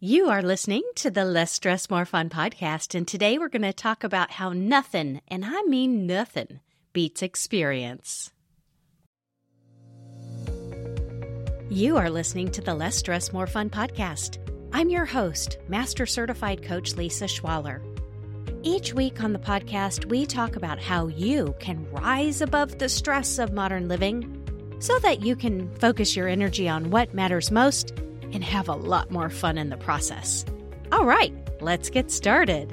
You 0.00 0.28
are 0.28 0.42
listening 0.42 0.84
to 0.94 1.10
the 1.10 1.24
Less 1.24 1.50
Stress, 1.50 1.90
More 1.90 2.04
Fun 2.04 2.28
podcast, 2.28 2.94
and 2.94 3.04
today 3.04 3.36
we're 3.36 3.48
going 3.48 3.62
to 3.62 3.72
talk 3.72 4.04
about 4.04 4.30
how 4.30 4.52
nothing, 4.52 5.20
and 5.26 5.44
I 5.44 5.64
mean 5.64 6.06
nothing, 6.06 6.60
beats 6.92 7.20
experience. 7.20 8.30
You 11.68 11.96
are 11.96 12.10
listening 12.10 12.52
to 12.52 12.60
the 12.60 12.76
Less 12.76 12.94
Stress, 12.94 13.32
More 13.32 13.48
Fun 13.48 13.70
podcast. 13.70 14.38
I'm 14.72 14.88
your 14.88 15.04
host, 15.04 15.58
Master 15.66 16.06
Certified 16.06 16.62
Coach 16.62 16.94
Lisa 16.94 17.24
Schwaller. 17.24 17.82
Each 18.62 18.94
week 18.94 19.20
on 19.20 19.32
the 19.32 19.40
podcast, 19.40 20.04
we 20.04 20.26
talk 20.26 20.54
about 20.54 20.78
how 20.78 21.08
you 21.08 21.56
can 21.58 21.90
rise 21.90 22.40
above 22.40 22.78
the 22.78 22.88
stress 22.88 23.40
of 23.40 23.52
modern 23.52 23.88
living 23.88 24.76
so 24.78 24.96
that 25.00 25.22
you 25.22 25.34
can 25.34 25.68
focus 25.80 26.14
your 26.14 26.28
energy 26.28 26.68
on 26.68 26.90
what 26.90 27.14
matters 27.14 27.50
most 27.50 27.94
and 28.32 28.44
have 28.44 28.68
a 28.68 28.74
lot 28.74 29.10
more 29.10 29.30
fun 29.30 29.58
in 29.58 29.70
the 29.70 29.76
process. 29.76 30.44
All 30.92 31.04
right, 31.04 31.34
let's 31.60 31.90
get 31.90 32.10
started. 32.10 32.72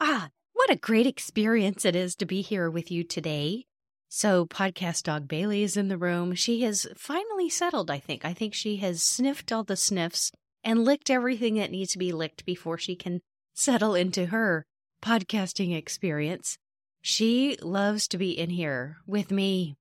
Ah, 0.00 0.30
what 0.52 0.70
a 0.70 0.76
great 0.76 1.06
experience 1.06 1.84
it 1.84 1.96
is 1.96 2.14
to 2.16 2.26
be 2.26 2.40
here 2.42 2.70
with 2.70 2.90
you 2.90 3.04
today. 3.04 3.66
So, 4.08 4.46
podcast 4.46 5.02
dog 5.02 5.28
Bailey 5.28 5.62
is 5.62 5.76
in 5.76 5.88
the 5.88 5.98
room. 5.98 6.34
She 6.34 6.62
has 6.62 6.86
finally 6.96 7.50
settled, 7.50 7.90
I 7.90 7.98
think. 7.98 8.24
I 8.24 8.32
think 8.32 8.54
she 8.54 8.76
has 8.76 9.02
sniffed 9.02 9.52
all 9.52 9.64
the 9.64 9.76
sniffs 9.76 10.32
and 10.64 10.84
licked 10.84 11.10
everything 11.10 11.56
that 11.56 11.70
needs 11.70 11.92
to 11.92 11.98
be 11.98 12.12
licked 12.12 12.46
before 12.46 12.78
she 12.78 12.96
can 12.96 13.20
settle 13.54 13.94
into 13.94 14.26
her 14.26 14.64
podcasting 15.02 15.76
experience. 15.76 16.56
She 17.02 17.56
loves 17.60 18.08
to 18.08 18.18
be 18.18 18.30
in 18.30 18.50
here 18.50 18.96
with 19.06 19.30
me 19.30 19.76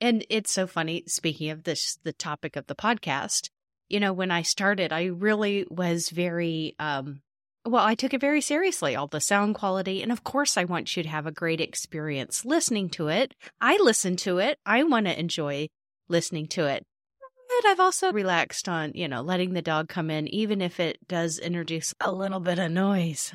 and 0.00 0.24
it's 0.28 0.52
so 0.52 0.66
funny, 0.66 1.04
speaking 1.06 1.50
of 1.50 1.64
this, 1.64 1.98
the 2.02 2.12
topic 2.12 2.56
of 2.56 2.66
the 2.66 2.74
podcast, 2.74 3.50
you 3.88 4.00
know, 4.00 4.12
when 4.12 4.30
I 4.30 4.42
started, 4.42 4.92
I 4.92 5.04
really 5.04 5.66
was 5.70 6.08
very, 6.10 6.74
um, 6.78 7.20
well, 7.66 7.84
I 7.84 7.94
took 7.94 8.12
it 8.12 8.20
very 8.20 8.40
seriously, 8.40 8.96
all 8.96 9.06
the 9.06 9.20
sound 9.20 9.54
quality. 9.54 10.02
And 10.02 10.12
of 10.12 10.24
course, 10.24 10.56
I 10.56 10.64
want 10.64 10.96
you 10.96 11.02
to 11.02 11.08
have 11.08 11.26
a 11.26 11.32
great 11.32 11.60
experience 11.60 12.44
listening 12.44 12.90
to 12.90 13.08
it. 13.08 13.34
I 13.60 13.78
listen 13.80 14.16
to 14.16 14.38
it. 14.38 14.58
I 14.66 14.82
want 14.84 15.06
to 15.06 15.18
enjoy 15.18 15.68
listening 16.08 16.46
to 16.48 16.66
it. 16.66 16.84
But 17.48 17.70
I've 17.70 17.80
also 17.80 18.12
relaxed 18.12 18.68
on, 18.68 18.92
you 18.94 19.06
know, 19.06 19.22
letting 19.22 19.52
the 19.52 19.62
dog 19.62 19.88
come 19.88 20.10
in, 20.10 20.28
even 20.28 20.60
if 20.60 20.80
it 20.80 20.98
does 21.06 21.38
introduce 21.38 21.94
a 22.00 22.10
little 22.10 22.40
bit 22.40 22.58
of 22.58 22.70
noise. 22.70 23.32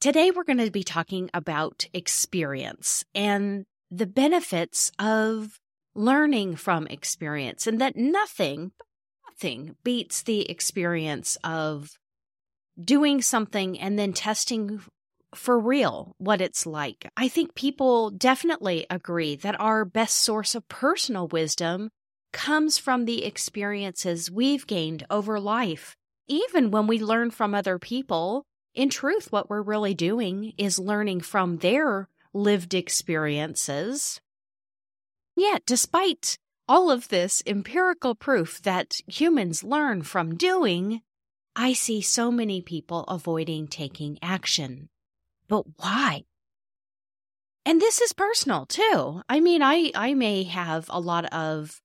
Today, 0.00 0.30
we're 0.30 0.44
going 0.44 0.58
to 0.58 0.70
be 0.70 0.82
talking 0.82 1.30
about 1.34 1.86
experience. 1.92 3.04
And 3.14 3.66
the 3.92 4.06
benefits 4.06 4.90
of 4.98 5.60
learning 5.94 6.56
from 6.56 6.86
experience 6.86 7.66
and 7.66 7.78
that 7.78 7.94
nothing, 7.94 8.72
nothing 9.28 9.76
beats 9.84 10.22
the 10.22 10.50
experience 10.50 11.36
of 11.44 11.98
doing 12.82 13.20
something 13.20 13.78
and 13.78 13.98
then 13.98 14.14
testing 14.14 14.80
for 15.34 15.58
real 15.58 16.14
what 16.16 16.40
it's 16.40 16.64
like. 16.64 17.06
I 17.18 17.28
think 17.28 17.54
people 17.54 18.10
definitely 18.10 18.86
agree 18.88 19.36
that 19.36 19.60
our 19.60 19.84
best 19.84 20.16
source 20.16 20.54
of 20.54 20.68
personal 20.68 21.28
wisdom 21.28 21.90
comes 22.32 22.78
from 22.78 23.04
the 23.04 23.26
experiences 23.26 24.30
we've 24.30 24.66
gained 24.66 25.04
over 25.10 25.38
life. 25.38 25.96
Even 26.28 26.70
when 26.70 26.86
we 26.86 26.98
learn 26.98 27.30
from 27.30 27.54
other 27.54 27.78
people, 27.78 28.44
in 28.74 28.88
truth, 28.88 29.30
what 29.30 29.50
we're 29.50 29.60
really 29.60 29.92
doing 29.92 30.54
is 30.56 30.78
learning 30.78 31.20
from 31.20 31.58
their 31.58 32.08
lived 32.32 32.74
experiences. 32.74 34.20
Yet, 35.36 35.62
despite 35.66 36.38
all 36.68 36.90
of 36.90 37.08
this 37.08 37.42
empirical 37.46 38.14
proof 38.14 38.62
that 38.62 38.96
humans 39.06 39.64
learn 39.64 40.02
from 40.02 40.36
doing, 40.36 41.02
I 41.54 41.72
see 41.72 42.00
so 42.00 42.30
many 42.30 42.62
people 42.62 43.04
avoiding 43.04 43.68
taking 43.68 44.18
action. 44.22 44.88
But 45.48 45.64
why? 45.76 46.24
And 47.64 47.80
this 47.80 48.00
is 48.00 48.12
personal 48.12 48.66
too. 48.66 49.22
I 49.28 49.40
mean, 49.40 49.62
I, 49.62 49.92
I 49.94 50.14
may 50.14 50.44
have 50.44 50.86
a 50.88 51.00
lot 51.00 51.26
of 51.26 51.80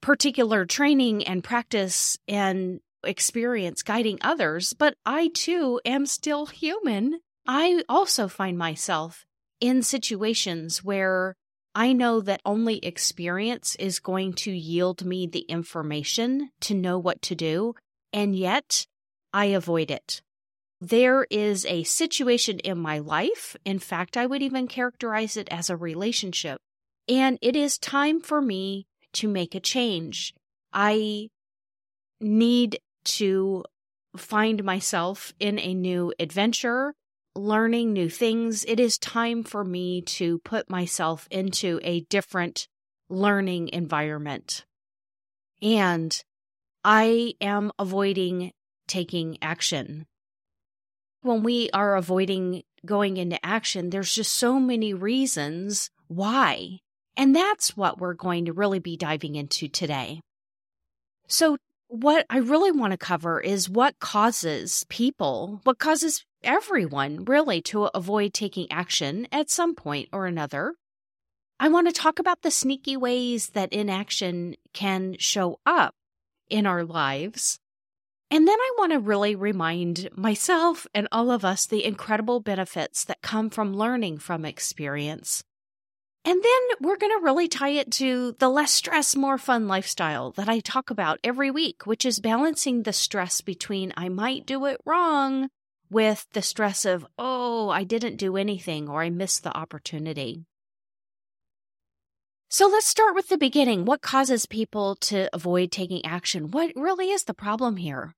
particular 0.00 0.64
training 0.64 1.24
and 1.24 1.42
practice 1.42 2.18
and 2.28 2.80
experience 3.04 3.82
guiding 3.82 4.18
others, 4.20 4.74
but 4.74 4.94
I 5.04 5.28
too 5.28 5.80
am 5.84 6.06
still 6.06 6.46
human. 6.46 7.20
I 7.46 7.82
also 7.88 8.28
find 8.28 8.56
myself 8.56 9.24
in 9.62 9.80
situations 9.80 10.82
where 10.82 11.36
I 11.72 11.92
know 11.92 12.20
that 12.20 12.42
only 12.44 12.78
experience 12.78 13.76
is 13.76 14.00
going 14.00 14.32
to 14.34 14.50
yield 14.50 15.04
me 15.04 15.26
the 15.26 15.42
information 15.42 16.50
to 16.62 16.74
know 16.74 16.98
what 16.98 17.22
to 17.22 17.36
do, 17.36 17.74
and 18.12 18.34
yet 18.34 18.86
I 19.32 19.46
avoid 19.46 19.90
it. 19.90 20.20
There 20.80 21.28
is 21.30 21.64
a 21.64 21.84
situation 21.84 22.58
in 22.58 22.76
my 22.76 22.98
life, 22.98 23.56
in 23.64 23.78
fact, 23.78 24.16
I 24.16 24.26
would 24.26 24.42
even 24.42 24.66
characterize 24.66 25.36
it 25.36 25.46
as 25.50 25.70
a 25.70 25.76
relationship, 25.76 26.58
and 27.08 27.38
it 27.40 27.54
is 27.54 27.78
time 27.78 28.20
for 28.20 28.42
me 28.42 28.88
to 29.14 29.28
make 29.28 29.54
a 29.54 29.60
change. 29.60 30.34
I 30.72 31.28
need 32.20 32.80
to 33.04 33.64
find 34.16 34.64
myself 34.64 35.32
in 35.38 35.60
a 35.60 35.72
new 35.72 36.12
adventure 36.18 36.94
learning 37.34 37.92
new 37.92 38.08
things. 38.08 38.64
It 38.64 38.78
is 38.80 38.98
time 38.98 39.42
for 39.42 39.64
me 39.64 40.02
to 40.02 40.38
put 40.40 40.70
myself 40.70 41.26
into 41.30 41.80
a 41.82 42.00
different 42.02 42.68
learning 43.08 43.68
environment. 43.68 44.64
And 45.60 46.20
I 46.84 47.34
am 47.40 47.70
avoiding 47.78 48.52
taking 48.88 49.38
action. 49.40 50.06
When 51.22 51.42
we 51.42 51.70
are 51.72 51.96
avoiding 51.96 52.64
going 52.84 53.16
into 53.16 53.44
action, 53.44 53.90
there's 53.90 54.14
just 54.14 54.32
so 54.32 54.58
many 54.58 54.92
reasons 54.92 55.90
why. 56.08 56.80
And 57.16 57.36
that's 57.36 57.76
what 57.76 57.98
we're 57.98 58.14
going 58.14 58.46
to 58.46 58.52
really 58.52 58.80
be 58.80 58.96
diving 58.96 59.36
into 59.36 59.68
today. 59.68 60.20
So, 61.28 61.56
what 61.88 62.24
I 62.30 62.38
really 62.38 62.72
want 62.72 62.92
to 62.92 62.96
cover 62.96 63.38
is 63.38 63.68
what 63.68 64.00
causes 64.00 64.84
people, 64.88 65.60
what 65.64 65.78
causes 65.78 66.24
everyone 66.44 67.24
really 67.24 67.60
to 67.62 67.84
avoid 67.94 68.34
taking 68.34 68.70
action 68.70 69.26
at 69.32 69.50
some 69.50 69.74
point 69.74 70.08
or 70.12 70.26
another. 70.26 70.74
I 71.60 71.68
want 71.68 71.86
to 71.86 71.92
talk 71.92 72.18
about 72.18 72.42
the 72.42 72.50
sneaky 72.50 72.96
ways 72.96 73.50
that 73.50 73.72
inaction 73.72 74.56
can 74.72 75.16
show 75.18 75.60
up 75.64 75.94
in 76.50 76.66
our 76.66 76.84
lives. 76.84 77.58
And 78.30 78.48
then 78.48 78.58
I 78.58 78.72
want 78.78 78.92
to 78.92 78.98
really 78.98 79.34
remind 79.34 80.08
myself 80.16 80.86
and 80.94 81.06
all 81.12 81.30
of 81.30 81.44
us 81.44 81.66
the 81.66 81.84
incredible 81.84 82.40
benefits 82.40 83.04
that 83.04 83.22
come 83.22 83.50
from 83.50 83.74
learning 83.74 84.18
from 84.18 84.44
experience. 84.44 85.44
And 86.24 86.42
then 86.42 86.62
we're 86.80 86.96
going 86.96 87.18
to 87.18 87.24
really 87.24 87.48
tie 87.48 87.70
it 87.70 87.90
to 87.92 88.34
the 88.38 88.48
less 88.48 88.70
stress, 88.72 89.16
more 89.16 89.38
fun 89.38 89.66
lifestyle 89.66 90.30
that 90.32 90.48
I 90.48 90.60
talk 90.60 90.90
about 90.90 91.18
every 91.24 91.50
week, 91.50 91.84
which 91.84 92.04
is 92.04 92.20
balancing 92.20 92.82
the 92.82 92.92
stress 92.92 93.40
between 93.40 93.92
I 93.96 94.08
might 94.08 94.46
do 94.46 94.64
it 94.66 94.80
wrong 94.86 95.48
with 95.92 96.26
the 96.32 96.42
stress 96.42 96.84
of, 96.84 97.06
oh, 97.18 97.68
I 97.68 97.84
didn't 97.84 98.16
do 98.16 98.36
anything 98.36 98.88
or 98.88 99.02
I 99.02 99.10
missed 99.10 99.44
the 99.44 99.56
opportunity. 99.56 100.46
So 102.48 102.66
let's 102.66 102.86
start 102.86 103.14
with 103.14 103.28
the 103.28 103.38
beginning. 103.38 103.84
What 103.84 104.02
causes 104.02 104.46
people 104.46 104.96
to 104.96 105.28
avoid 105.34 105.70
taking 105.70 106.04
action? 106.04 106.50
What 106.50 106.72
really 106.74 107.10
is 107.10 107.24
the 107.24 107.34
problem 107.34 107.76
here? 107.76 108.14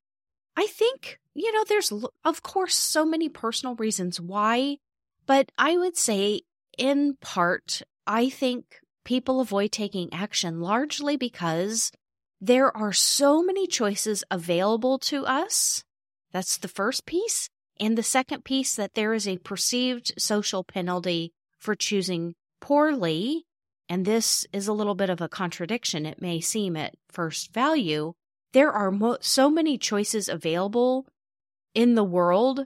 I 0.56 0.66
think, 0.66 1.18
you 1.34 1.52
know, 1.52 1.64
there's, 1.68 1.92
of 2.24 2.42
course, 2.42 2.74
so 2.76 3.04
many 3.04 3.28
personal 3.28 3.74
reasons 3.74 4.20
why, 4.20 4.78
but 5.26 5.50
I 5.58 5.76
would 5.76 5.96
say, 5.96 6.42
in 6.78 7.16
part, 7.20 7.82
I 8.06 8.28
think 8.28 8.80
people 9.04 9.40
avoid 9.40 9.72
taking 9.72 10.12
action 10.12 10.60
largely 10.60 11.16
because 11.16 11.90
there 12.40 12.76
are 12.76 12.92
so 12.92 13.42
many 13.42 13.66
choices 13.66 14.22
available 14.30 14.98
to 14.98 15.26
us. 15.26 15.84
That's 16.32 16.56
the 16.56 16.68
first 16.68 17.06
piece. 17.06 17.50
And 17.80 17.98
the 17.98 18.02
second 18.02 18.44
piece 18.44 18.74
that 18.76 18.94
there 18.94 19.14
is 19.14 19.26
a 19.26 19.38
perceived 19.38 20.12
social 20.18 20.64
penalty 20.64 21.32
for 21.58 21.74
choosing 21.74 22.34
poorly. 22.60 23.44
And 23.88 24.04
this 24.04 24.46
is 24.52 24.68
a 24.68 24.72
little 24.72 24.94
bit 24.94 25.10
of 25.10 25.20
a 25.20 25.28
contradiction, 25.28 26.06
it 26.06 26.22
may 26.22 26.40
seem 26.40 26.76
at 26.76 26.94
first 27.10 27.52
value. 27.52 28.14
There 28.52 28.72
are 28.72 28.90
mo- 28.90 29.18
so 29.20 29.50
many 29.50 29.76
choices 29.76 30.28
available 30.28 31.06
in 31.74 31.94
the 31.94 32.04
world. 32.04 32.64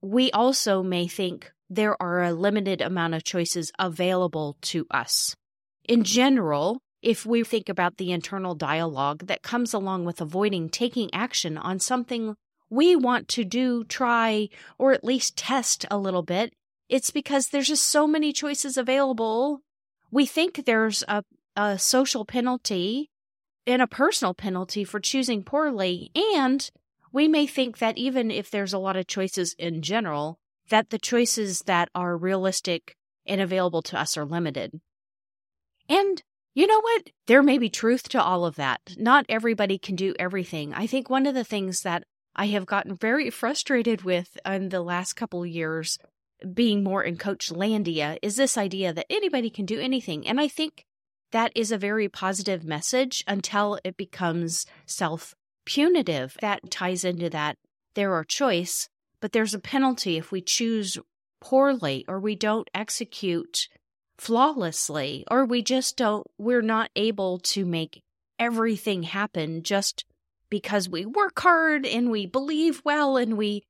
We 0.00 0.30
also 0.30 0.82
may 0.82 1.08
think 1.08 1.52
there 1.68 2.00
are 2.00 2.22
a 2.22 2.32
limited 2.32 2.80
amount 2.80 3.14
of 3.14 3.24
choices 3.24 3.72
available 3.78 4.56
to 4.62 4.86
us. 4.90 5.34
In 5.88 6.04
general, 6.04 6.80
if 7.02 7.26
we 7.26 7.44
think 7.44 7.68
about 7.68 7.96
the 7.96 8.12
internal 8.12 8.54
dialogue 8.54 9.26
that 9.26 9.42
comes 9.42 9.74
along 9.74 10.04
with 10.04 10.20
avoiding 10.20 10.70
taking 10.70 11.12
action 11.12 11.58
on 11.58 11.78
something 11.78 12.36
we 12.70 12.96
want 12.96 13.28
to 13.28 13.44
do, 13.44 13.84
try, 13.84 14.48
or 14.78 14.92
at 14.92 15.04
least 15.04 15.36
test 15.36 15.84
a 15.90 15.98
little 15.98 16.22
bit, 16.22 16.52
it's 16.88 17.10
because 17.10 17.48
there's 17.48 17.68
just 17.68 17.86
so 17.86 18.06
many 18.06 18.32
choices 18.32 18.76
available. 18.76 19.60
We 20.10 20.26
think 20.26 20.64
there's 20.64 21.02
a, 21.08 21.24
a 21.56 21.78
social 21.78 22.24
penalty 22.24 23.10
and 23.66 23.80
a 23.80 23.86
personal 23.86 24.34
penalty 24.34 24.84
for 24.84 25.00
choosing 25.00 25.42
poorly. 25.42 26.10
And 26.14 26.68
we 27.12 27.28
may 27.28 27.46
think 27.46 27.78
that 27.78 27.96
even 27.96 28.30
if 28.30 28.50
there's 28.50 28.72
a 28.72 28.78
lot 28.78 28.96
of 28.96 29.06
choices 29.06 29.54
in 29.58 29.82
general, 29.82 30.38
that 30.68 30.90
the 30.90 30.98
choices 30.98 31.60
that 31.66 31.88
are 31.94 32.16
realistic 32.16 32.96
and 33.26 33.40
available 33.40 33.82
to 33.82 33.98
us 33.98 34.16
are 34.16 34.24
limited. 34.24 34.80
And 35.88 36.22
you 36.54 36.66
know 36.66 36.80
what? 36.80 37.10
There 37.26 37.42
may 37.42 37.58
be 37.58 37.68
truth 37.68 38.08
to 38.10 38.22
all 38.22 38.44
of 38.44 38.56
that. 38.56 38.80
Not 38.96 39.26
everybody 39.28 39.78
can 39.78 39.96
do 39.96 40.14
everything. 40.18 40.72
I 40.72 40.86
think 40.86 41.10
one 41.10 41.26
of 41.26 41.34
the 41.34 41.44
things 41.44 41.82
that 41.82 42.04
I 42.36 42.46
have 42.46 42.66
gotten 42.66 42.94
very 42.96 43.30
frustrated 43.30 44.02
with 44.02 44.36
in 44.44 44.70
the 44.70 44.82
last 44.82 45.14
couple 45.14 45.44
years 45.46 45.98
being 46.52 46.82
more 46.82 47.02
in 47.02 47.16
coach 47.16 47.50
landia 47.50 48.18
is 48.22 48.36
this 48.36 48.58
idea 48.58 48.92
that 48.92 49.06
anybody 49.08 49.50
can 49.50 49.64
do 49.64 49.80
anything. 49.80 50.26
And 50.26 50.40
I 50.40 50.48
think 50.48 50.84
that 51.32 51.52
is 51.54 51.72
a 51.72 51.78
very 51.78 52.08
positive 52.08 52.64
message 52.64 53.24
until 53.26 53.78
it 53.84 53.96
becomes 53.96 54.66
self 54.86 55.34
punitive. 55.64 56.36
That 56.40 56.70
ties 56.70 57.04
into 57.04 57.30
that 57.30 57.56
there 57.94 58.12
are 58.14 58.24
choice, 58.24 58.88
but 59.20 59.32
there's 59.32 59.54
a 59.54 59.58
penalty 59.58 60.16
if 60.16 60.32
we 60.32 60.40
choose 60.40 60.98
poorly 61.40 62.04
or 62.08 62.18
we 62.18 62.34
don't 62.34 62.68
execute 62.74 63.68
flawlessly 64.18 65.24
or 65.30 65.44
we 65.44 65.62
just 65.62 65.96
don't, 65.96 66.26
we're 66.38 66.62
not 66.62 66.90
able 66.96 67.38
to 67.38 67.64
make 67.64 68.02
everything 68.38 69.04
happen 69.04 69.62
just 69.62 70.04
because 70.54 70.88
we 70.88 71.04
work 71.04 71.40
hard 71.40 71.84
and 71.84 72.12
we 72.12 72.26
believe 72.26 72.80
well 72.84 73.16
and 73.16 73.36
we, 73.36 73.64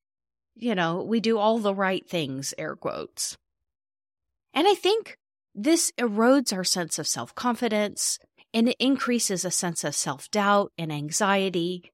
you 0.55 0.75
know, 0.75 1.03
we 1.03 1.19
do 1.19 1.39
all 1.39 1.59
the 1.59 1.75
right 1.75 2.07
things, 2.07 2.53
air 2.59 2.77
quotes. 2.77 3.39
And 4.53 4.69
I 4.69 4.75
think 4.75 5.17
this 5.55 5.93
erodes 5.97 6.53
our 6.53 6.63
sense 6.63 6.99
of 6.99 7.07
self 7.07 7.35
confidence 7.35 8.19
and 8.53 8.69
it 8.69 8.77
increases 8.79 9.47
a 9.47 9.51
sense 9.51 9.83
of 9.83 9.95
self 9.95 10.31
doubt 10.31 10.73
and 10.77 10.93
anxiety. 10.93 11.91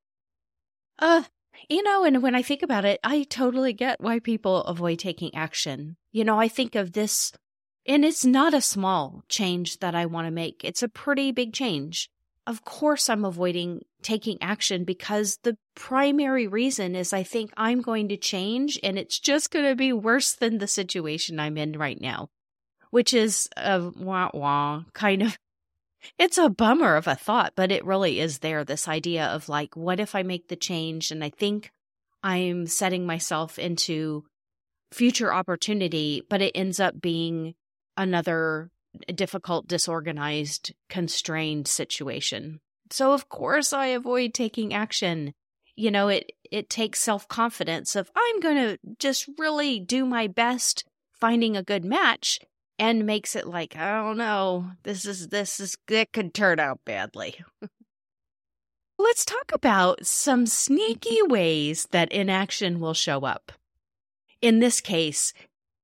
Uh, 0.99 1.23
you 1.69 1.85
know, 1.85 2.03
and 2.03 2.21
when 2.21 2.35
I 2.35 2.43
think 2.43 2.65
about 2.65 2.85
it, 2.85 2.99
I 3.05 3.23
totally 3.23 3.73
get 3.73 4.01
why 4.01 4.19
people 4.19 4.65
avoid 4.65 4.99
taking 4.99 5.33
action. 5.37 5.99
You 6.11 6.25
know, 6.25 6.41
I 6.41 6.49
think 6.49 6.75
of 6.75 6.95
this, 6.95 7.31
and 7.87 8.05
it's 8.05 8.25
not 8.25 8.55
a 8.55 8.61
small 8.61 9.23
change 9.29 9.79
that 9.79 9.95
I 9.95 10.07
want 10.07 10.27
to 10.27 10.33
make, 10.33 10.65
it's 10.65 10.83
a 10.83 10.89
pretty 10.89 11.31
big 11.31 11.53
change. 11.53 12.11
Of 12.45 12.65
course, 12.65 13.09
I'm 13.09 13.25
avoiding 13.25 13.83
taking 14.03 14.39
action 14.41 14.85
because 14.85 15.39
the 15.43 15.57
primary 15.75 16.47
reason 16.47 16.95
is 16.95 17.13
I 17.13 17.23
think 17.23 17.53
I'm 17.57 17.81
going 17.81 18.09
to 18.09 18.17
change 18.17 18.79
and 18.83 18.99
it's 18.99 19.19
just 19.19 19.51
going 19.51 19.67
to 19.67 19.75
be 19.75 19.93
worse 19.93 20.35
than 20.35 20.59
the 20.59 20.67
situation 20.67 21.41
I'm 21.41 21.57
in 21.57 21.73
right 21.73 22.01
now, 22.01 22.29
which 22.91 23.15
is 23.15 23.49
a 23.57 23.91
wah 23.97 24.31
wah 24.33 24.85
kind 24.93 25.23
of 25.23 25.39
it's 26.19 26.39
a 26.39 26.49
bummer 26.49 26.97
of 26.97 27.07
a 27.07 27.15
thought, 27.15 27.53
but 27.57 27.71
it 27.71 27.85
really 27.85 28.21
is 28.21 28.39
there. 28.39 28.65
This 28.65 28.89
idea 28.89 29.27
of 29.27 29.49
like, 29.49 29.77
what 29.77 30.01
if 30.01 30.15
I 30.15 30.23
make 30.23 30.49
the 30.49 30.57
change 30.57 31.11
and 31.11 31.23
I 31.23 31.31
think 31.31 31.71
I'm 32.23 32.67
setting 32.67 33.07
myself 33.07 33.59
into 33.59 34.25
future 34.93 35.33
opportunity, 35.33 36.23
but 36.29 36.43
it 36.43 36.53
ends 36.55 36.81
up 36.81 37.01
being 37.01 37.55
another 37.97 38.71
difficult, 39.15 39.69
disorganized, 39.69 40.73
constrained 40.89 41.69
situation. 41.69 42.61
So 42.91 43.13
of 43.13 43.29
course 43.29 43.73
I 43.73 43.87
avoid 43.87 44.35
taking 44.35 44.75
action. 44.75 45.35
You 45.77 45.91
know, 45.91 46.09
it 46.09 46.33
it 46.51 46.69
takes 46.69 47.01
self-confidence 47.01 47.97
of 47.97 48.11
I'm 48.17 48.41
going 48.41 48.57
to 48.57 48.79
just 48.99 49.29
really 49.39 49.79
do 49.79 50.05
my 50.05 50.27
best 50.27 50.85
finding 51.13 51.57
a 51.57 51.63
good 51.63 51.85
match 51.85 52.41
and 52.79 53.07
makes 53.07 53.37
it 53.37 53.47
like, 53.47 53.77
I 53.77 54.03
don't 54.03 54.17
know, 54.17 54.73
this 54.83 55.05
is 55.05 55.29
this 55.29 55.61
is 55.61 55.77
it 55.89 56.13
could 56.13 56.35
turn 56.35 56.59
out 56.59 56.81
badly. 56.85 57.37
Let's 58.99 59.25
talk 59.25 59.53
about 59.53 60.05
some 60.05 60.45
sneaky 60.47 61.23
ways 61.23 61.89
that 61.91 62.13
inaction 62.13 62.81
will 62.81 62.95
show 62.95 63.25
up. 63.25 63.53
In 64.43 64.59
this 64.59 64.81
case, 64.81 65.33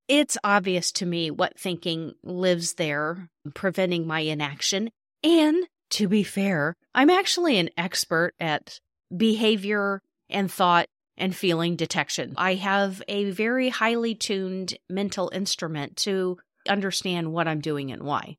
it's 0.08 0.38
obvious 0.44 0.93
to 0.93 1.06
me 1.06 1.31
what 1.31 1.58
thinking 1.58 2.12
lives 2.23 2.75
there, 2.75 3.29
preventing 3.55 4.06
my 4.06 4.20
inaction. 4.20 4.91
And 5.23 5.67
to 5.90 6.08
be 6.08 6.22
fair, 6.22 6.76
I'm 6.94 7.10
actually 7.10 7.58
an 7.58 7.70
expert 7.76 8.34
at 8.40 8.80
behavior 9.14 10.02
and 10.28 10.50
thought 10.50 10.88
and 11.16 11.34
feeling 11.34 11.76
detection. 11.76 12.34
I 12.36 12.54
have 12.54 13.02
a 13.08 13.30
very 13.30 13.68
highly 13.70 14.14
tuned 14.14 14.76
mental 14.88 15.30
instrument 15.32 15.96
to 15.98 16.38
understand 16.68 17.32
what 17.32 17.48
I'm 17.48 17.60
doing 17.60 17.92
and 17.92 18.02
why. 18.02 18.36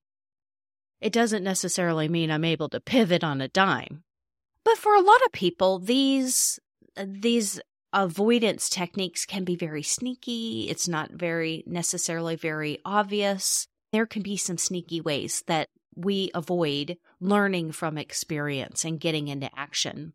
It 0.99 1.13
doesn't 1.13 1.43
necessarily 1.43 2.07
mean 2.07 2.31
I'm 2.31 2.45
able 2.45 2.69
to 2.69 2.79
pivot 2.79 3.23
on 3.23 3.41
a 3.41 3.47
dime. 3.47 4.03
But 4.63 4.77
for 4.77 4.95
a 4.95 5.01
lot 5.01 5.21
of 5.25 5.31
people, 5.31 5.79
these 5.79 6.59
these 7.01 7.59
avoidance 7.93 8.69
techniques 8.69 9.25
can 9.25 9.43
be 9.43 9.55
very 9.55 9.83
sneaky. 9.83 10.67
It's 10.69 10.87
not 10.87 11.11
very 11.11 11.63
necessarily 11.65 12.35
very 12.35 12.79
obvious. 12.83 13.67
There 13.91 14.05
can 14.05 14.23
be 14.23 14.35
some 14.35 14.57
sneaky 14.57 14.99
ways 14.99 15.43
that 15.47 15.69
we 15.97 16.31
avoid 16.33 16.97
learning 17.19 17.71
from 17.71 17.97
experience 17.97 18.85
and 18.85 18.99
getting 18.99 19.27
into 19.27 19.49
action. 19.57 20.13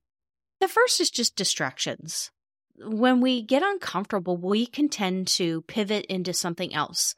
The 0.61 0.69
first 0.69 1.01
is 1.01 1.11
just 1.11 1.37
distractions. 1.37 2.31
When 2.77 3.21
we 3.21 3.43
get 3.43 3.63
uncomfortable, 3.63 4.37
we 4.37 4.67
can 4.67 4.89
tend 4.89 5.27
to 5.29 5.63
pivot 5.63 6.07
into 6.07 6.33
something 6.33 6.73
else. 6.73 7.15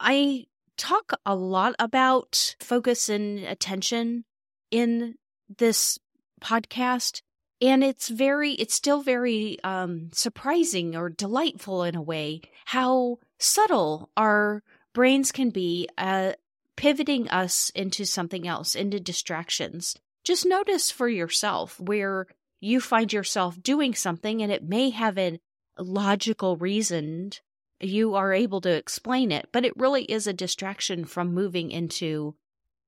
I 0.00 0.46
talk 0.76 1.12
a 1.26 1.34
lot 1.34 1.74
about 1.78 2.56
focus 2.60 3.08
and 3.08 3.40
attention 3.40 4.24
in 4.70 5.16
this 5.58 5.98
podcast. 6.42 7.22
And 7.60 7.84
it's 7.84 8.08
very, 8.08 8.52
it's 8.54 8.74
still 8.74 9.02
very 9.02 9.62
um, 9.62 10.10
surprising 10.12 10.96
or 10.96 11.10
delightful 11.10 11.84
in 11.84 11.94
a 11.94 12.02
way 12.02 12.40
how 12.64 13.18
subtle 13.38 14.10
our 14.16 14.62
brains 14.94 15.30
can 15.30 15.50
be 15.50 15.88
at 15.96 16.38
pivoting 16.76 17.28
us 17.28 17.70
into 17.74 18.04
something 18.04 18.46
else, 18.46 18.74
into 18.74 19.00
distractions. 19.00 19.96
Just 20.24 20.46
notice 20.46 20.90
for 20.90 21.08
yourself 21.08 21.80
where 21.80 22.26
you 22.60 22.80
find 22.80 23.12
yourself 23.12 23.60
doing 23.62 23.94
something 23.94 24.42
and 24.42 24.52
it 24.52 24.62
may 24.62 24.90
have 24.90 25.18
a 25.18 25.40
logical 25.78 26.56
reason 26.56 27.32
you 27.80 28.14
are 28.14 28.32
able 28.32 28.60
to 28.60 28.70
explain 28.70 29.32
it, 29.32 29.48
but 29.52 29.64
it 29.64 29.76
really 29.76 30.04
is 30.04 30.26
a 30.26 30.32
distraction 30.32 31.04
from 31.04 31.34
moving 31.34 31.70
into 31.70 32.36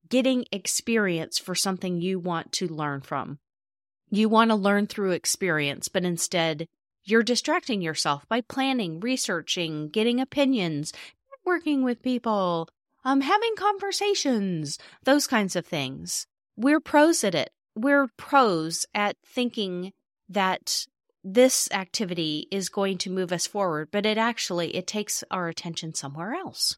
getting 0.07 0.45
experience 0.51 1.37
for 1.37 1.55
something 1.55 1.99
you 1.99 2.19
want 2.19 2.51
to 2.53 2.67
learn 2.67 3.01
from. 3.01 3.39
You 4.09 4.29
want 4.29 4.51
to 4.51 4.55
learn 4.55 4.87
through 4.87 5.11
experience, 5.11 5.89
but 5.89 6.05
instead 6.05 6.67
you're 7.03 7.23
distracting 7.23 7.81
yourself 7.81 8.27
by 8.29 8.41
planning, 8.41 8.99
researching, 8.99 9.89
getting 9.89 10.19
opinions, 10.19 10.93
working 11.43 11.83
with 11.83 12.01
people, 12.01 12.69
um, 13.05 13.21
having 13.21 13.55
conversations, 13.55 14.77
those 15.03 15.27
kinds 15.27 15.55
of 15.55 15.65
things. 15.65 16.27
We're 16.57 16.79
pros 16.81 17.23
at 17.23 17.35
it. 17.35 17.51
We're 17.75 18.07
pros 18.17 18.85
at 18.93 19.15
thinking 19.25 19.93
that 20.27 20.85
this 21.23 21.69
activity 21.71 22.47
is 22.51 22.69
going 22.69 22.97
to 22.99 23.09
move 23.09 23.31
us 23.31 23.47
forward, 23.47 23.89
but 23.91 24.05
it 24.05 24.17
actually 24.17 24.75
it 24.75 24.87
takes 24.87 25.23
our 25.31 25.47
attention 25.47 25.93
somewhere 25.93 26.33
else. 26.33 26.77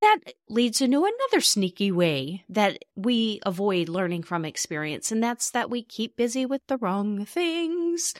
That 0.00 0.18
leads 0.48 0.80
into 0.80 1.04
another 1.04 1.40
sneaky 1.40 1.92
way 1.92 2.44
that 2.48 2.78
we 2.96 3.40
avoid 3.46 3.88
learning 3.88 4.24
from 4.24 4.44
experience, 4.44 5.12
and 5.12 5.22
that's 5.22 5.50
that 5.50 5.70
we 5.70 5.82
keep 5.82 6.16
busy 6.16 6.44
with 6.44 6.60
the 6.66 6.76
wrong 6.76 7.24
things. 7.24 8.14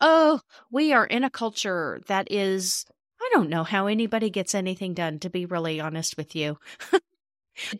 Oh, 0.00 0.40
we 0.70 0.92
are 0.92 1.06
in 1.06 1.24
a 1.24 1.30
culture 1.30 2.00
that 2.06 2.30
is, 2.30 2.84
I 3.20 3.30
don't 3.32 3.50
know 3.50 3.64
how 3.64 3.86
anybody 3.86 4.30
gets 4.30 4.54
anything 4.54 4.94
done, 4.94 5.18
to 5.20 5.30
be 5.30 5.46
really 5.46 5.80
honest 5.80 6.16
with 6.16 6.36
you. 6.36 6.58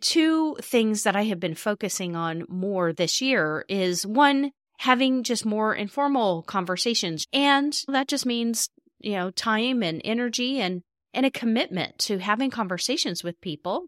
Two 0.00 0.56
things 0.56 1.02
that 1.02 1.16
I 1.16 1.24
have 1.24 1.38
been 1.38 1.54
focusing 1.54 2.16
on 2.16 2.44
more 2.48 2.92
this 2.92 3.20
year 3.20 3.64
is 3.68 4.06
one, 4.06 4.52
having 4.78 5.22
just 5.22 5.44
more 5.44 5.74
informal 5.74 6.42
conversations. 6.42 7.26
And 7.32 7.78
that 7.88 8.08
just 8.08 8.24
means, 8.24 8.70
you 9.00 9.12
know, 9.12 9.30
time 9.30 9.82
and 9.82 10.00
energy 10.04 10.60
and, 10.60 10.82
and 11.12 11.26
a 11.26 11.30
commitment 11.30 11.98
to 12.00 12.18
having 12.18 12.50
conversations 12.50 13.22
with 13.22 13.40
people. 13.40 13.86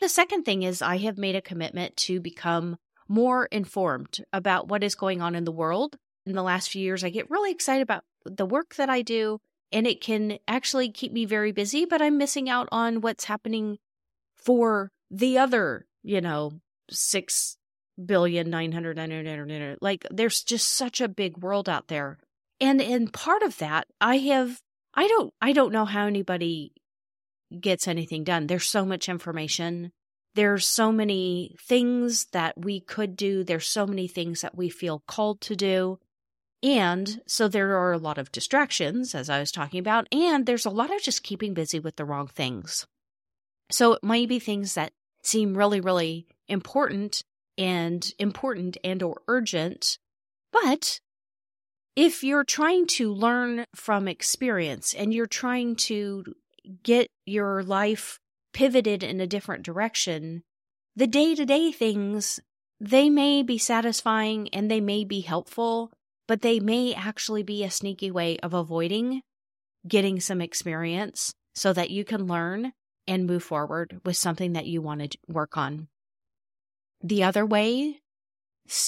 The 0.00 0.08
second 0.08 0.44
thing 0.44 0.62
is 0.62 0.82
I 0.82 0.98
have 0.98 1.18
made 1.18 1.36
a 1.36 1.42
commitment 1.42 1.96
to 1.98 2.20
become 2.20 2.76
more 3.08 3.46
informed 3.46 4.18
about 4.32 4.68
what 4.68 4.84
is 4.84 4.94
going 4.94 5.22
on 5.22 5.34
in 5.34 5.44
the 5.44 5.52
world. 5.52 5.96
In 6.26 6.34
the 6.34 6.42
last 6.42 6.70
few 6.70 6.82
years, 6.82 7.04
I 7.04 7.10
get 7.10 7.30
really 7.30 7.50
excited 7.50 7.82
about 7.82 8.04
the 8.24 8.46
work 8.46 8.74
that 8.76 8.90
I 8.90 9.02
do, 9.02 9.40
and 9.72 9.86
it 9.86 10.00
can 10.00 10.38
actually 10.46 10.90
keep 10.90 11.12
me 11.12 11.24
very 11.24 11.52
busy, 11.52 11.84
but 11.84 12.02
I'm 12.02 12.18
missing 12.18 12.48
out 12.48 12.68
on 12.72 13.00
what's 13.00 13.24
happening 13.24 13.78
for 14.36 14.90
the 15.10 15.38
other, 15.38 15.86
you 16.02 16.20
know, 16.20 16.52
six 16.90 17.56
billion 18.04 18.50
nine 18.50 18.72
hundred 18.72 18.96
nine 18.96 19.10
hundred 19.10 19.78
like 19.80 20.06
there's 20.10 20.42
just 20.42 20.68
such 20.68 21.00
a 21.00 21.08
big 21.08 21.38
world 21.38 21.66
out 21.66 21.88
there 21.88 22.18
and 22.60 22.82
and 22.82 23.10
part 23.10 23.42
of 23.42 23.56
that 23.56 23.86
i 24.02 24.18
have 24.18 24.60
i 24.92 25.08
don't 25.08 25.32
i 25.40 25.50
don't 25.54 25.72
know 25.72 25.86
how 25.86 26.06
anybody 26.06 26.72
gets 27.58 27.88
anything 27.88 28.22
done 28.22 28.46
there's 28.46 28.66
so 28.66 28.84
much 28.84 29.08
information 29.08 29.92
There's 30.34 30.66
so 30.66 30.92
many 30.92 31.56
things 31.58 32.26
that 32.32 32.58
we 32.58 32.80
could 32.80 33.16
do. 33.16 33.42
There's 33.42 33.66
so 33.66 33.86
many 33.86 34.06
things 34.06 34.42
that 34.42 34.54
we 34.54 34.68
feel 34.68 35.02
called 35.08 35.40
to 35.40 35.56
do. 35.56 35.98
And 36.62 37.20
so 37.26 37.48
there 37.48 37.76
are 37.76 37.92
a 37.92 37.98
lot 37.98 38.18
of 38.18 38.32
distractions, 38.32 39.14
as 39.14 39.28
I 39.28 39.40
was 39.40 39.52
talking 39.52 39.78
about, 39.78 40.08
and 40.12 40.46
there's 40.46 40.66
a 40.66 40.70
lot 40.70 40.94
of 40.94 41.02
just 41.02 41.22
keeping 41.22 41.54
busy 41.54 41.78
with 41.78 41.96
the 41.96 42.04
wrong 42.04 42.26
things. 42.26 42.86
So 43.70 43.92
it 43.94 44.02
might 44.02 44.28
be 44.28 44.38
things 44.38 44.74
that 44.74 44.92
seem 45.22 45.56
really, 45.56 45.80
really 45.80 46.26
important 46.48 47.22
and 47.58 48.06
important 48.18 48.76
and 48.84 49.02
or 49.02 49.22
urgent. 49.28 49.98
But 50.52 51.00
if 51.94 52.22
you're 52.22 52.44
trying 52.44 52.86
to 52.86 53.12
learn 53.12 53.64
from 53.74 54.06
experience 54.08 54.94
and 54.94 55.12
you're 55.12 55.26
trying 55.26 55.76
to 55.76 56.24
get 56.82 57.08
your 57.24 57.62
life 57.62 58.18
pivoted 58.52 59.02
in 59.02 59.20
a 59.20 59.26
different 59.26 59.64
direction, 59.64 60.42
the 60.94 61.06
day 61.06 61.34
to 61.34 61.44
day 61.44 61.72
things, 61.72 62.40
they 62.80 63.10
may 63.10 63.42
be 63.42 63.58
satisfying 63.58 64.48
and 64.50 64.70
they 64.70 64.80
may 64.80 65.04
be 65.04 65.20
helpful, 65.20 65.90
but 66.26 66.42
they 66.42 66.60
may 66.60 66.94
actually 66.94 67.42
be 67.42 67.62
a 67.62 67.70
sneaky 67.70 68.10
way 68.10 68.38
of 68.38 68.54
avoiding 68.54 69.22
getting 69.86 70.20
some 70.20 70.40
experience 70.40 71.32
so 71.54 71.72
that 71.72 71.90
you 71.90 72.04
can 72.04 72.26
learn 72.26 72.72
and 73.06 73.26
move 73.26 73.42
forward 73.42 74.00
with 74.04 74.16
something 74.16 74.52
that 74.54 74.66
you 74.66 74.82
want 74.82 75.12
to 75.12 75.18
work 75.28 75.56
on. 75.56 75.88
The 77.02 77.22
other 77.22 77.46
way, 77.46 78.00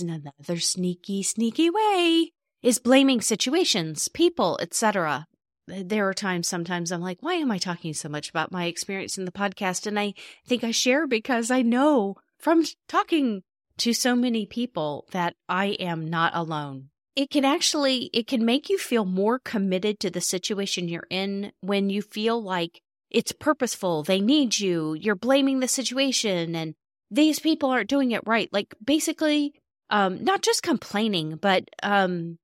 another 0.00 0.58
sneaky, 0.58 1.22
sneaky 1.22 1.70
way, 1.70 2.32
is 2.62 2.80
blaming 2.80 3.20
situations, 3.20 4.08
people, 4.08 4.58
etc. 4.60 5.26
There 5.68 6.08
are 6.08 6.14
times 6.14 6.48
sometimes 6.48 6.90
I'm 6.90 7.00
like, 7.00 7.18
why 7.20 7.34
am 7.34 7.50
I 7.50 7.58
talking 7.58 7.94
so 7.94 8.08
much 8.08 8.28
about 8.28 8.50
my 8.50 8.64
experience 8.64 9.18
in 9.18 9.24
the 9.24 9.30
podcast? 9.32 9.86
And 9.86 9.98
I 10.00 10.14
think 10.46 10.64
I 10.64 10.72
share 10.72 11.06
because 11.06 11.50
I 11.50 11.62
know 11.62 12.16
from 12.38 12.64
talking 12.88 13.42
to 13.78 13.92
so 13.92 14.16
many 14.16 14.46
people 14.46 15.06
that 15.12 15.36
I 15.48 15.66
am 15.78 16.08
not 16.08 16.34
alone 16.34 16.88
it 17.18 17.30
can 17.30 17.44
actually 17.44 18.10
it 18.12 18.28
can 18.28 18.44
make 18.44 18.68
you 18.68 18.78
feel 18.78 19.04
more 19.04 19.40
committed 19.40 19.98
to 19.98 20.08
the 20.08 20.20
situation 20.20 20.88
you're 20.88 21.08
in 21.10 21.50
when 21.60 21.90
you 21.90 22.00
feel 22.00 22.40
like 22.40 22.80
it's 23.10 23.32
purposeful 23.32 24.04
they 24.04 24.20
need 24.20 24.56
you 24.56 24.94
you're 24.94 25.16
blaming 25.16 25.58
the 25.58 25.66
situation 25.66 26.54
and 26.54 26.74
these 27.10 27.40
people 27.40 27.70
aren't 27.70 27.88
doing 27.88 28.12
it 28.12 28.22
right. 28.24 28.48
Like 28.52 28.72
basically 28.84 29.52
um 29.90 30.22
not 30.22 30.42
just 30.42 30.62
complaining 30.62 31.36
but 31.36 31.64
um 31.82 32.38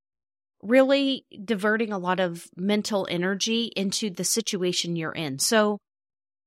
really 0.60 1.24
diverting 1.44 1.92
a 1.92 1.98
lot 1.98 2.18
of 2.18 2.48
mental 2.56 3.06
energy 3.08 3.70
into 3.76 4.10
the 4.10 4.24
situation 4.24 4.96
you're 4.96 5.12
in. 5.12 5.38
So 5.38 5.78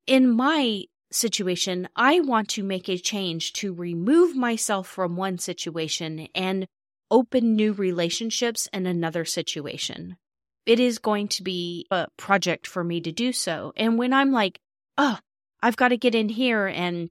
in 0.05 0.29
my 0.29 0.83
situation 1.09 1.87
i 1.95 2.19
want 2.19 2.49
to 2.49 2.61
make 2.63 2.89
a 2.89 2.97
change 2.97 3.53
to 3.53 3.73
remove 3.73 4.35
myself 4.35 4.89
from 4.89 5.15
one 5.15 5.37
situation 5.37 6.27
and 6.35 6.67
open 7.09 7.55
new 7.55 7.73
relationships 7.73 8.67
in 8.73 8.85
another 8.85 9.25
situation. 9.25 10.17
It 10.65 10.79
is 10.79 10.99
going 10.99 11.29
to 11.29 11.43
be 11.43 11.85
a 11.91 12.07
project 12.17 12.67
for 12.67 12.83
me 12.83 13.01
to 13.01 13.11
do 13.11 13.31
so. 13.31 13.73
And 13.75 13.97
when 13.97 14.13
I'm 14.13 14.31
like, 14.31 14.59
oh, 14.97 15.17
I've 15.61 15.77
got 15.77 15.89
to 15.89 15.97
get 15.97 16.15
in 16.15 16.29
here 16.29 16.67
and, 16.67 17.09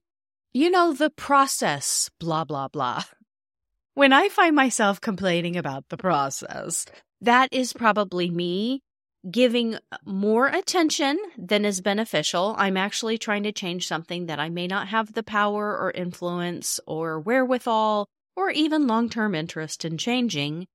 you 0.53 0.71
know, 0.71 0.93
the 0.93 1.11
process, 1.11 2.11
blah, 2.21 2.45
blah, 2.45 2.69
blah. 2.69 3.03
When 3.95 4.13
I 4.13 4.29
find 4.29 4.55
myself 4.55 5.01
complaining 5.01 5.57
about 5.57 5.89
the 5.89 5.97
process, 5.97 6.85
that 7.23 7.49
is 7.51 7.73
probably 7.73 8.29
me 8.29 8.83
giving 9.31 9.79
more 10.05 10.47
attention 10.47 11.19
than 11.37 11.65
is 11.65 11.81
beneficial. 11.81 12.55
I'm 12.59 12.77
actually 12.77 13.19
trying 13.19 13.43
to 13.45 13.53
change 13.53 13.89
something 13.89 14.27
that 14.27 14.39
I 14.39 14.51
may 14.51 14.67
not 14.67 14.89
have 14.89 15.13
the 15.13 15.23
power 15.23 15.77
or 15.77 15.91
influence 15.91 16.79
or 16.87 17.19
wherewithal 17.19 18.07
or 18.37 18.51
even 18.51 18.87
long 18.87 19.09
term 19.09 19.35
interest 19.35 19.85
in 19.85 19.99
changing 19.99 20.67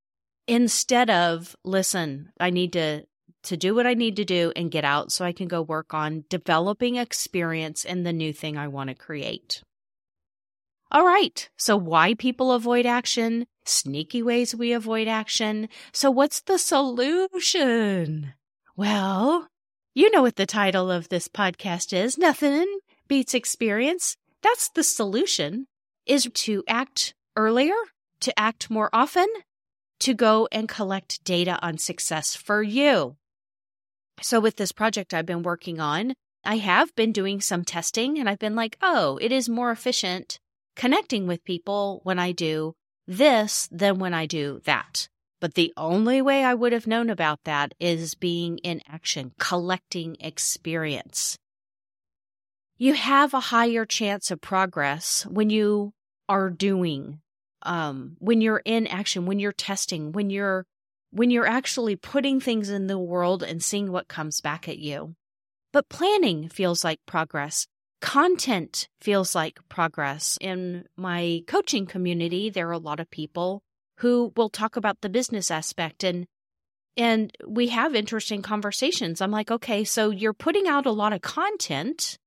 instead 0.48 1.10
of 1.10 1.56
listen 1.64 2.32
i 2.40 2.50
need 2.50 2.74
to 2.74 3.04
to 3.44 3.56
do 3.56 3.74
what 3.74 3.88
i 3.88 3.94
need 3.94 4.16
to 4.16 4.26
do 4.26 4.52
and 4.56 4.72
get 4.72 4.84
out 4.84 5.12
so 5.12 5.24
i 5.24 5.32
can 5.32 5.48
go 5.48 5.62
work 5.62 5.94
on 5.94 6.26
developing 6.30 6.96
experience 6.96 7.86
in 7.86 8.04
the 8.04 8.14
new 8.14 8.34
thing 8.34 8.58
i 8.58 8.68
want 8.68 8.90
to 8.90 8.96
create. 8.96 9.62
All 10.94 11.06
right. 11.06 11.50
So 11.58 11.78
why 11.78 12.16
people 12.16 12.52
avoid 12.52 12.86
action? 12.86 13.48
Sneaky 13.64 14.22
ways 14.22 14.54
we 14.54 14.74
avoid 14.74 15.08
action. 15.08 15.70
So 15.94 16.12
what's 16.12 16.42
the 16.42 16.58
solution? 16.58 18.34
Well 18.76 19.48
you 19.94 20.10
know 20.12 20.22
what 20.22 20.38
the 20.38 20.46
title 20.46 20.90
of 20.90 21.10
this 21.10 21.28
podcast 21.28 21.92
is. 21.92 22.18
Nothing 22.18 22.80
beats 23.10 23.34
experience. 23.34 24.16
That's 24.42 24.70
the 24.70 24.84
solution 24.84 25.68
is 26.06 26.30
to 26.34 26.64
act 26.68 27.14
earlier, 27.36 27.76
to 28.22 28.40
act 28.40 28.70
more 28.70 28.90
often, 28.94 29.28
to 30.00 30.14
go 30.14 30.48
and 30.52 30.68
collect 30.68 31.24
data 31.24 31.60
on 31.62 31.78
success 31.78 32.36
for 32.36 32.62
you. 32.62 33.16
So, 34.22 34.40
with 34.40 34.58
this 34.58 34.72
project 34.72 35.14
I've 35.14 35.26
been 35.26 35.44
working 35.44 35.80
on, 35.80 36.14
I 36.44 36.58
have 36.58 36.96
been 36.96 37.12
doing 37.12 37.42
some 37.42 37.64
testing 37.64 38.18
and 38.18 38.28
I've 38.28 38.40
been 38.40 38.56
like, 38.56 38.78
oh, 38.82 39.18
it 39.22 39.32
is 39.32 39.48
more 39.48 39.72
efficient 39.72 40.40
connecting 40.76 41.28
with 41.28 41.44
people 41.44 42.02
when 42.04 42.18
I 42.18 42.32
do 42.32 42.74
this 43.08 43.68
than 43.72 44.00
when 44.00 44.14
I 44.14 44.26
do 44.26 44.62
that. 44.66 45.08
But 45.40 45.56
the 45.56 45.74
only 45.76 46.22
way 46.22 46.44
I 46.44 46.54
would 46.54 46.72
have 46.72 46.88
known 46.88 47.10
about 47.10 47.44
that 47.46 47.74
is 47.80 48.16
being 48.16 48.60
in 48.60 48.82
action, 48.88 49.34
collecting 49.40 50.16
experience. 50.20 51.38
You 52.78 52.94
have 52.94 53.34
a 53.34 53.40
higher 53.40 53.86
chance 53.86 54.32
of 54.32 54.42
progress 54.42 55.26
when 55.28 55.50
you 55.50 55.94
are 56.32 56.50
doing 56.50 57.20
um 57.64 58.16
when 58.20 58.40
you're 58.40 58.62
in 58.64 58.88
action 58.88 59.26
when 59.26 59.38
you're 59.38 59.52
testing 59.52 60.14
when 60.14 60.30
you're 60.30 60.66
when 61.12 61.30
you're 61.30 61.46
actually 61.46 61.98
putting 61.98 62.40
things 62.40 62.70
in 62.70 62.88
the 62.88 62.98
world 62.98 63.44
and 63.44 63.62
seeing 63.62 63.92
what 63.92 64.08
comes 64.08 64.40
back 64.40 64.70
at 64.70 64.80
you. 64.80 65.14
But 65.74 65.90
planning 65.90 66.48
feels 66.48 66.86
like 66.86 67.00
progress. 67.06 67.68
Content 68.00 68.88
feels 69.02 69.36
like 69.36 69.60
progress. 69.70 70.38
In 70.42 70.86
my 70.96 71.44
coaching 71.48 71.86
community 71.86 72.50
there 72.50 72.70
are 72.70 72.80
a 72.80 72.88
lot 72.90 73.02
of 73.02 73.12
people 73.12 73.62
who 73.98 74.32
will 74.38 74.50
talk 74.50 74.78
about 74.78 75.02
the 75.02 75.10
business 75.10 75.52
aspect 75.52 76.04
and 76.04 76.26
and 76.98 77.32
we 77.48 77.70
have 77.70 77.96
interesting 77.96 78.42
conversations. 78.42 79.20
I'm 79.20 79.32
like 79.32 79.52
okay 79.52 79.84
so 79.84 80.10
you're 80.10 80.34
putting 80.34 80.68
out 80.68 80.86
a 80.86 80.92
lot 80.92 81.14
of 81.14 81.22
content 81.22 82.18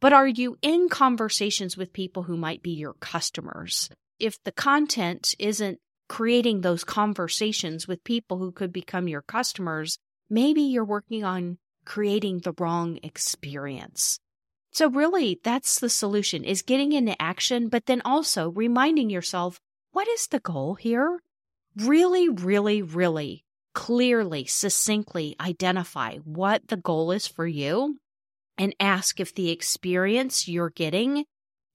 but 0.00 0.12
are 0.12 0.28
you 0.28 0.58
in 0.62 0.88
conversations 0.88 1.76
with 1.76 1.92
people 1.92 2.24
who 2.24 2.36
might 2.36 2.62
be 2.62 2.72
your 2.72 2.94
customers? 2.94 3.90
If 4.18 4.42
the 4.44 4.52
content 4.52 5.34
isn't 5.38 5.78
creating 6.08 6.60
those 6.60 6.84
conversations 6.84 7.88
with 7.88 8.04
people 8.04 8.38
who 8.38 8.52
could 8.52 8.72
become 8.72 9.08
your 9.08 9.22
customers, 9.22 9.98
maybe 10.30 10.62
you're 10.62 10.84
working 10.84 11.24
on 11.24 11.58
creating 11.84 12.40
the 12.40 12.54
wrong 12.58 12.98
experience. 13.02 14.18
So 14.72 14.90
really, 14.90 15.40
that's 15.42 15.80
the 15.80 15.88
solution 15.88 16.44
is 16.44 16.62
getting 16.62 16.92
into 16.92 17.20
action, 17.20 17.68
but 17.68 17.86
then 17.86 18.02
also 18.04 18.50
reminding 18.50 19.08
yourself, 19.08 19.58
what 19.92 20.06
is 20.08 20.26
the 20.26 20.40
goal 20.40 20.74
here? 20.74 21.20
Really, 21.76 22.28
really, 22.28 22.82
really 22.82 23.44
clearly, 23.72 24.46
succinctly 24.46 25.36
identify 25.40 26.16
what 26.18 26.68
the 26.68 26.78
goal 26.78 27.12
is 27.12 27.26
for 27.26 27.46
you 27.46 27.98
and 28.58 28.74
ask 28.80 29.20
if 29.20 29.34
the 29.34 29.50
experience 29.50 30.48
you're 30.48 30.70
getting 30.70 31.24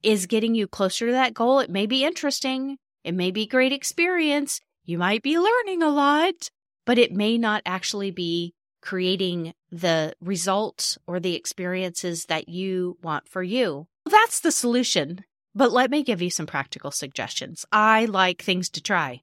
is 0.03 0.25
getting 0.25 0.55
you 0.55 0.67
closer 0.67 1.07
to 1.07 1.11
that 1.11 1.33
goal. 1.33 1.59
It 1.59 1.69
may 1.69 1.85
be 1.85 2.03
interesting. 2.03 2.77
It 3.03 3.13
may 3.13 3.31
be 3.31 3.45
great 3.45 3.71
experience. 3.71 4.59
You 4.85 4.97
might 4.97 5.21
be 5.21 5.37
learning 5.37 5.83
a 5.83 5.89
lot, 5.89 6.49
but 6.85 6.97
it 6.97 7.11
may 7.11 7.37
not 7.37 7.61
actually 7.65 8.11
be 8.11 8.53
creating 8.81 9.53
the 9.71 10.13
results 10.19 10.97
or 11.05 11.19
the 11.19 11.35
experiences 11.35 12.25
that 12.25 12.49
you 12.49 12.97
want 13.01 13.29
for 13.29 13.43
you. 13.43 13.87
That's 14.05 14.39
the 14.39 14.51
solution. 14.51 15.23
But 15.53 15.71
let 15.71 15.91
me 15.91 16.03
give 16.03 16.21
you 16.21 16.29
some 16.29 16.47
practical 16.47 16.91
suggestions. 16.91 17.65
I 17.71 18.05
like 18.05 18.41
things 18.41 18.69
to 18.71 18.81
try. 18.81 19.21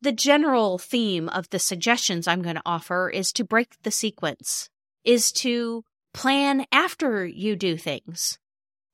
The 0.00 0.12
general 0.12 0.78
theme 0.78 1.28
of 1.28 1.50
the 1.50 1.58
suggestions 1.58 2.26
I'm 2.26 2.42
going 2.42 2.56
to 2.56 2.62
offer 2.64 3.10
is 3.10 3.32
to 3.32 3.44
break 3.44 3.74
the 3.82 3.90
sequence, 3.90 4.70
is 5.04 5.32
to 5.32 5.84
plan 6.14 6.64
after 6.72 7.26
you 7.26 7.56
do 7.56 7.76
things. 7.76 8.38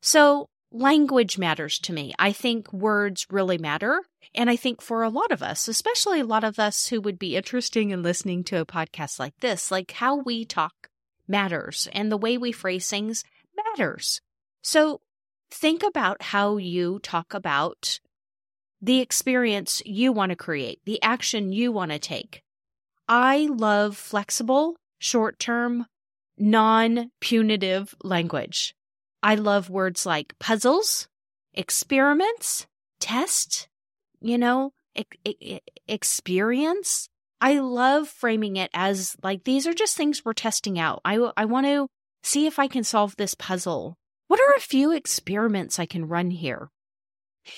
So 0.03 0.49
language 0.73 1.39
matters 1.39 1.79
to 1.81 1.93
me. 1.93 2.13
I 2.19 2.33
think 2.33 2.73
words 2.73 3.27
really 3.31 3.59
matter. 3.59 4.03
And 4.35 4.51
I 4.51 4.57
think 4.57 4.81
for 4.81 5.03
a 5.03 5.09
lot 5.09 5.31
of 5.31 5.43
us, 5.43 5.69
especially 5.69 6.21
a 6.21 6.25
lot 6.25 6.45
of 6.45 6.59
us 6.59 6.89
who 6.89 7.01
would 7.01 7.19
be 7.19 7.37
interested 7.37 7.87
in 7.87 8.03
listening 8.03 8.43
to 8.45 8.61
a 8.61 8.67
podcast 8.67 9.19
like 9.19 9.35
this, 9.41 9.71
like 9.71 9.93
how 9.93 10.17
we 10.17 10.45
talk 10.45 10.89
matters 11.29 11.87
and 11.93 12.11
the 12.11 12.17
way 12.17 12.39
we 12.39 12.51
phrase 12.53 12.89
things 12.89 13.23
matters. 13.57 14.21
So 14.63 15.01
think 15.51 15.83
about 15.83 16.23
how 16.23 16.57
you 16.57 17.01
talk 17.01 17.35
about 17.35 18.01
the 18.81 19.01
experience 19.01 19.83
you 19.85 20.13
want 20.13 20.31
to 20.31 20.37
create, 20.37 20.81
the 20.87 21.03
action 21.03 21.53
you 21.53 21.71
want 21.71 21.91
to 21.91 21.99
take. 21.99 22.43
I 23.09 23.49
love 23.51 23.97
flexible, 23.97 24.77
short 24.99 25.39
term, 25.39 25.87
non 26.41 27.11
punitive 27.21 27.95
language. 28.03 28.75
I 29.23 29.35
love 29.35 29.69
words 29.69 30.07
like 30.07 30.39
puzzles, 30.39 31.09
experiments, 31.53 32.67
test, 32.99 33.69
you 34.21 34.39
know, 34.39 34.73
e- 34.97 35.05
e- 35.25 35.61
experience. 35.87 37.09
I 37.41 37.59
love 37.59 38.09
framing 38.09 38.57
it 38.57 38.71
as 38.75 39.17
like 39.23 39.45
these 39.45 39.67
are 39.67 39.75
just 39.75 39.97
things 39.97 40.25
we're 40.25 40.33
testing 40.33 40.79
out. 40.79 41.01
I, 41.05 41.17
I 41.37 41.45
want 41.45 41.67
to 41.67 41.89
see 42.23 42.47
if 42.47 42.59
I 42.59 42.67
can 42.67 42.85
solve 42.85 43.17
this 43.17 43.35
puzzle. 43.35 43.97
What 44.29 44.41
are 44.41 44.55
a 44.57 44.61
few 44.61 44.93
experiments 44.93 45.79
I 45.79 45.87
can 45.87 46.09
run 46.09 46.31
here? 46.31 46.71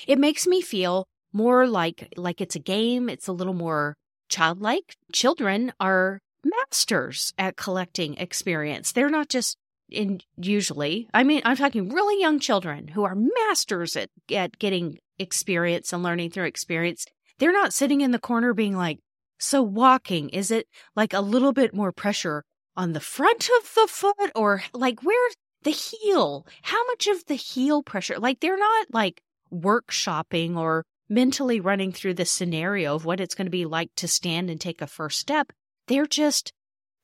It 0.07 0.19
makes 0.19 0.47
me 0.47 0.61
feel 0.63 1.07
more 1.33 1.67
like 1.67 2.13
like 2.17 2.41
it's 2.41 2.57
a 2.57 2.61
game. 2.61 3.09
It's 3.09 3.29
a 3.29 3.33
little 3.33 3.55
more 3.55 3.97
childlike. 4.29 4.97
Children 5.13 5.73
are 5.81 6.21
masters 6.45 7.33
at 7.39 7.57
collecting 7.57 8.17
experience. 8.17 8.93
They're 8.93 9.11
not 9.11 9.29
just 9.29 9.57
in 9.89 10.21
usually, 10.37 11.09
I 11.13 11.23
mean, 11.23 11.43
I'm 11.45 11.57
talking 11.57 11.91
really 11.91 12.21
young 12.21 12.41
children 12.41 12.89
who 12.89 13.05
are 13.05 13.15
masters 13.15 13.97
at, 13.97 14.11
at 14.35 14.59
getting 14.59 14.99
experience 15.19 15.93
and 15.93 16.03
learning 16.03 16.31
through 16.31 16.45
experience. 16.45 17.07
They're 17.39 17.53
not 17.53 17.75
sitting 17.75 18.01
in 18.01 18.11
the 18.11 18.19
corner 18.19 18.55
being 18.55 18.77
like, 18.77 18.99
so 19.39 19.63
walking, 19.63 20.29
is 20.31 20.51
it 20.51 20.67
like 20.97 21.13
a 21.13 21.21
little 21.21 21.53
bit 21.53 21.75
more 21.75 21.93
pressure 21.93 22.45
on 22.77 22.93
the 22.93 23.01
front 23.01 23.49
of 23.61 23.75
the 23.75 23.87
foot 23.89 24.31
or 24.35 24.63
like 24.73 25.03
where 25.03 25.31
the 25.63 25.71
heel? 25.71 26.47
How 26.63 26.85
much 26.87 27.07
of 27.07 27.25
the 27.27 27.35
heel 27.35 27.83
pressure? 27.83 28.19
Like 28.19 28.41
they're 28.41 28.59
not 28.59 28.87
like 28.93 29.21
workshopping 29.53 30.57
or 30.57 30.85
mentally 31.09 31.61
running 31.61 31.93
through 31.93 32.15
the 32.15 32.25
scenario 32.25 32.95
of 32.95 33.05
what 33.05 33.21
it's 33.21 33.35
going 33.35 33.47
to 33.47 33.51
be 33.51 33.67
like 33.67 33.91
to 33.97 34.09
stand 34.09 34.49
and 34.49 34.61
take 34.61 34.81
a 34.81 34.87
first 34.87 35.19
step. 35.19 35.53
They're 35.89 36.07
just 36.07 36.53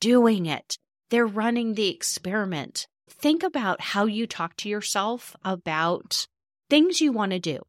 doing 0.01 0.47
it. 0.47 0.79
They're 1.11 1.27
running 1.27 1.75
the 1.75 1.89
experiment. 1.89 2.87
Think 3.09 3.43
about 3.43 3.81
how 3.81 4.05
you 4.05 4.27
talk 4.27 4.57
to 4.59 4.69
yourself 4.69 5.35
about 5.45 6.27
things 6.71 7.01
you 7.01 7.13
want 7.13 7.33
to 7.33 7.39
do. 7.39 7.61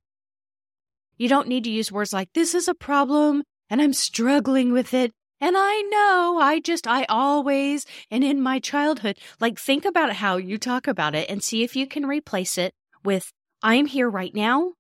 You 1.18 1.28
don't 1.28 1.48
need 1.48 1.64
to 1.66 1.70
use 1.70 1.92
words 1.92 2.14
like, 2.14 2.30
this 2.34 2.54
is 2.54 2.68
a 2.68 2.74
problem 2.74 3.44
and 3.70 3.82
I'm 3.82 3.94
struggling 3.94 4.72
with 4.72 4.94
it. 4.94 5.12
And 5.42 5.56
I 5.58 5.82
know 5.90 6.40
I 6.42 6.60
just, 6.60 6.86
I 6.86 7.06
always, 7.08 7.86
and 8.12 8.24
in 8.24 8.42
my 8.42 8.60
childhood, 8.60 9.18
like 9.40 9.58
think 9.58 9.86
about 9.86 10.14
how 10.14 10.38
you 10.38 10.58
talk 10.58 10.88
about 10.88 11.16
it 11.16 11.30
and 11.30 11.42
see 11.42 11.64
if 11.64 11.76
you 11.76 11.88
can 11.88 12.06
replace 12.06 12.58
it 12.58 12.74
with, 13.04 13.32
I'm 13.64 13.86
here 13.86 14.10
right 14.10 14.36
now 14.36 14.74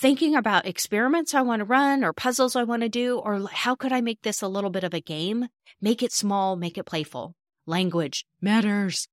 thinking 0.00 0.34
about 0.34 0.66
experiments 0.66 1.34
I 1.34 1.42
want 1.42 1.60
to 1.60 1.66
run 1.66 2.02
or 2.02 2.14
puzzles 2.14 2.56
I 2.56 2.64
want 2.64 2.80
to 2.80 2.88
do, 2.88 3.18
or 3.18 3.46
how 3.52 3.74
could 3.74 3.92
I 3.92 4.00
make 4.00 4.22
this 4.22 4.40
a 4.40 4.48
little 4.48 4.70
bit 4.70 4.82
of 4.82 4.94
a 4.94 5.00
game? 5.00 5.48
Make 5.78 6.02
it 6.02 6.10
small, 6.10 6.56
make 6.56 6.78
it 6.78 6.84
playful. 6.84 7.34
Language 7.66 8.24
matters. 8.40 9.08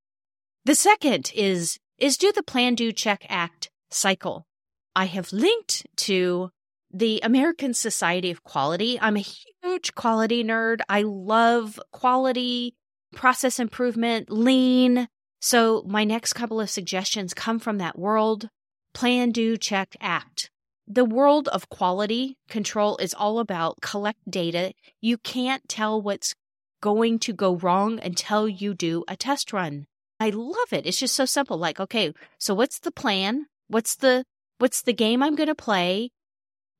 The 0.63 0.75
second 0.75 1.31
is, 1.35 1.77
is 1.97 2.15
do 2.15 2.31
the 2.31 2.41
plan, 2.41 2.75
do, 2.75 2.93
check, 2.93 3.25
act 3.27 3.69
cycle. 3.91 4.47
I 4.95 5.05
have 5.05 5.33
linked 5.33 5.85
to 6.07 6.51
the 6.89 7.19
American 7.21 7.73
Society 7.73 8.31
of 8.31 8.43
Quality. 8.43 8.97
I'm 8.99 9.17
a 9.17 9.25
huge 9.63 9.93
quality 9.93 10.41
nerd. 10.41 10.79
I 10.87 11.01
love 11.01 11.81
quality, 11.91 12.75
process 13.13 13.59
improvement, 13.59 14.29
lean. 14.29 15.09
So 15.41 15.83
my 15.85 16.05
next 16.05 16.31
couple 16.31 16.61
of 16.61 16.69
suggestions 16.69 17.33
come 17.33 17.59
from 17.59 17.77
that 17.79 17.99
world. 17.99 18.49
Plan, 18.93 19.31
do, 19.31 19.57
check, 19.57 19.97
act. 19.99 20.49
The 20.89 21.03
world 21.03 21.49
of 21.49 21.69
quality 21.69 22.37
control 22.47 22.95
is 22.97 23.13
all 23.13 23.39
about 23.39 23.81
collect 23.81 24.19
data. 24.29 24.73
You 25.01 25.17
can't 25.17 25.67
tell 25.67 26.01
what's 26.01 26.33
going 26.81 27.19
to 27.19 27.33
go 27.33 27.55
wrong 27.55 27.99
until 28.01 28.47
you 28.47 28.73
do 28.73 29.03
a 29.05 29.17
test 29.17 29.51
run. 29.51 29.87
I 30.17 30.29
love 30.29 30.71
it. 30.71 30.85
It's 30.85 30.99
just 30.99 31.13
so 31.13 31.25
simple. 31.25 31.57
Like, 31.57 31.81
okay, 31.81 32.13
so 32.37 32.53
what's 32.53 32.79
the 32.79 32.91
plan? 32.91 33.47
What's 33.67 33.95
the 33.95 34.23
what's 34.59 34.81
the 34.81 34.93
game 34.93 35.21
I'm 35.21 35.35
going 35.35 35.49
to 35.49 35.55
play? 35.55 36.11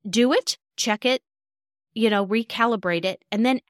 Do 0.08 0.32
it, 0.32 0.56
check 0.76 1.04
it, 1.04 1.20
you 1.92 2.08
know, 2.08 2.26
recalibrate 2.26 3.04
it, 3.04 3.22
and 3.30 3.44
then 3.44 3.60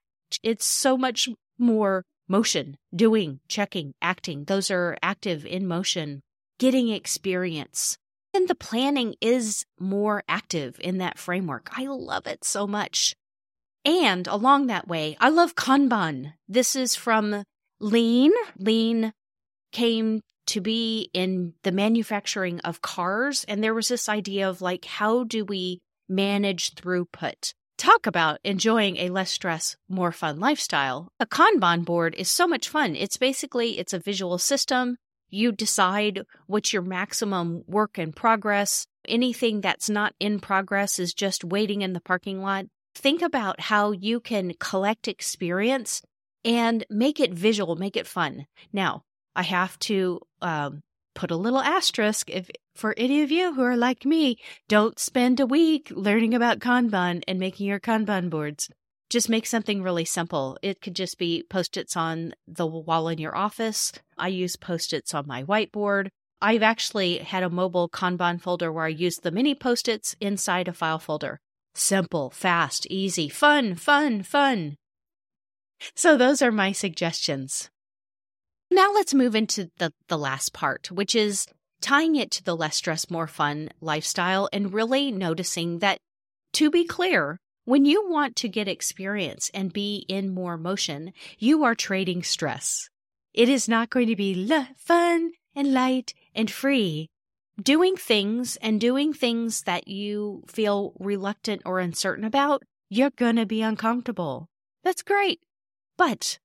it's 0.44 0.66
so 0.66 0.96
much 0.96 1.28
more 1.58 2.04
motion, 2.28 2.76
doing, 2.94 3.40
checking, 3.48 3.94
acting. 4.00 4.44
Those 4.44 4.70
are 4.70 4.96
active 5.02 5.44
in 5.44 5.66
motion, 5.66 6.22
getting 6.58 6.90
experience 6.90 7.98
the 8.46 8.54
planning 8.54 9.14
is 9.20 9.64
more 9.78 10.22
active 10.28 10.78
in 10.80 10.98
that 10.98 11.18
framework. 11.18 11.70
I 11.76 11.86
love 11.86 12.26
it 12.26 12.44
so 12.44 12.66
much. 12.66 13.14
And 13.84 14.26
along 14.26 14.66
that 14.66 14.88
way, 14.88 15.16
I 15.20 15.30
love 15.30 15.54
Kanban. 15.54 16.34
This 16.48 16.76
is 16.76 16.94
from 16.94 17.44
Lean. 17.80 18.32
Lean 18.58 19.12
came 19.72 20.20
to 20.48 20.60
be 20.60 21.10
in 21.12 21.54
the 21.62 21.72
manufacturing 21.72 22.60
of 22.60 22.82
cars. 22.82 23.44
And 23.48 23.62
there 23.62 23.74
was 23.74 23.88
this 23.88 24.08
idea 24.08 24.48
of 24.48 24.60
like, 24.62 24.84
how 24.84 25.24
do 25.24 25.44
we 25.44 25.80
manage 26.08 26.74
throughput? 26.74 27.52
Talk 27.76 28.06
about 28.06 28.40
enjoying 28.42 28.96
a 28.96 29.10
less 29.10 29.30
stress, 29.30 29.76
more 29.88 30.10
fun 30.10 30.40
lifestyle. 30.40 31.12
A 31.20 31.26
Kanban 31.26 31.84
board 31.84 32.14
is 32.16 32.30
so 32.30 32.48
much 32.48 32.68
fun. 32.68 32.96
It's 32.96 33.16
basically, 33.16 33.78
it's 33.78 33.92
a 33.92 34.00
visual 34.00 34.38
system. 34.38 34.96
You 35.30 35.52
decide 35.52 36.22
what's 36.46 36.72
your 36.72 36.82
maximum 36.82 37.64
work 37.66 37.98
in 37.98 38.12
progress. 38.12 38.86
Anything 39.06 39.60
that's 39.60 39.90
not 39.90 40.14
in 40.20 40.40
progress 40.40 40.98
is 40.98 41.14
just 41.14 41.44
waiting 41.44 41.82
in 41.82 41.92
the 41.92 42.00
parking 42.00 42.40
lot. 42.40 42.66
Think 42.94 43.22
about 43.22 43.60
how 43.60 43.92
you 43.92 44.20
can 44.20 44.54
collect 44.58 45.08
experience 45.08 46.02
and 46.44 46.84
make 46.90 47.20
it 47.20 47.32
visual, 47.32 47.76
make 47.76 47.96
it 47.96 48.06
fun. 48.06 48.46
Now, 48.72 49.02
I 49.36 49.42
have 49.42 49.78
to 49.80 50.20
um, 50.40 50.82
put 51.14 51.30
a 51.30 51.36
little 51.36 51.60
asterisk 51.60 52.30
if 52.30 52.50
for 52.74 52.94
any 52.96 53.22
of 53.22 53.30
you 53.30 53.54
who 53.54 53.62
are 53.62 53.76
like 53.76 54.04
me, 54.04 54.38
don't 54.68 54.98
spend 54.98 55.40
a 55.40 55.46
week 55.46 55.92
learning 55.94 56.34
about 56.34 56.60
Kanban 56.60 57.22
and 57.26 57.38
making 57.38 57.66
your 57.66 57.80
Kanban 57.80 58.30
boards 58.30 58.70
just 59.10 59.28
make 59.28 59.46
something 59.46 59.82
really 59.82 60.04
simple. 60.04 60.58
It 60.62 60.80
could 60.80 60.94
just 60.94 61.18
be 61.18 61.44
post 61.48 61.76
its 61.76 61.96
on 61.96 62.34
the 62.46 62.66
wall 62.66 63.08
in 63.08 63.18
your 63.18 63.36
office. 63.36 63.92
I 64.16 64.28
use 64.28 64.56
post 64.56 64.92
its 64.92 65.14
on 65.14 65.26
my 65.26 65.44
whiteboard. 65.44 66.08
I've 66.40 66.62
actually 66.62 67.18
had 67.18 67.42
a 67.42 67.50
mobile 67.50 67.88
Kanban 67.88 68.40
folder 68.40 68.70
where 68.70 68.84
I 68.84 68.88
use 68.88 69.16
the 69.16 69.30
mini 69.30 69.54
post 69.54 69.88
its 69.88 70.14
inside 70.20 70.68
a 70.68 70.72
file 70.72 70.98
folder. 70.98 71.40
Simple, 71.74 72.30
fast, 72.30 72.86
easy, 72.90 73.28
fun, 73.28 73.74
fun, 73.74 74.22
fun. 74.22 74.76
So, 75.94 76.16
those 76.16 76.42
are 76.42 76.52
my 76.52 76.72
suggestions. 76.72 77.70
Now, 78.70 78.92
let's 78.92 79.14
move 79.14 79.34
into 79.34 79.70
the, 79.78 79.92
the 80.08 80.18
last 80.18 80.52
part, 80.52 80.90
which 80.90 81.14
is 81.14 81.46
tying 81.80 82.16
it 82.16 82.30
to 82.32 82.44
the 82.44 82.56
less 82.56 82.76
stress, 82.76 83.10
more 83.10 83.26
fun 83.26 83.70
lifestyle 83.80 84.48
and 84.52 84.72
really 84.72 85.10
noticing 85.10 85.78
that, 85.78 85.98
to 86.54 86.70
be 86.70 86.84
clear, 86.84 87.38
when 87.68 87.84
you 87.84 88.08
want 88.08 88.34
to 88.34 88.48
get 88.48 88.66
experience 88.66 89.50
and 89.52 89.74
be 89.74 90.06
in 90.08 90.32
more 90.32 90.56
motion, 90.56 91.12
you 91.38 91.64
are 91.64 91.74
trading 91.74 92.22
stress. 92.22 92.88
It 93.34 93.50
is 93.50 93.68
not 93.68 93.90
going 93.90 94.06
to 94.06 94.16
be 94.16 94.50
fun 94.78 95.32
and 95.54 95.74
light 95.74 96.14
and 96.34 96.50
free. 96.50 97.10
Doing 97.62 97.94
things 97.94 98.56
and 98.62 98.80
doing 98.80 99.12
things 99.12 99.64
that 99.64 99.86
you 99.86 100.44
feel 100.48 100.94
reluctant 100.98 101.60
or 101.66 101.78
uncertain 101.78 102.24
about, 102.24 102.62
you're 102.88 103.10
going 103.10 103.36
to 103.36 103.44
be 103.44 103.60
uncomfortable. 103.60 104.48
That's 104.82 105.02
great. 105.02 105.40
But 105.98 106.38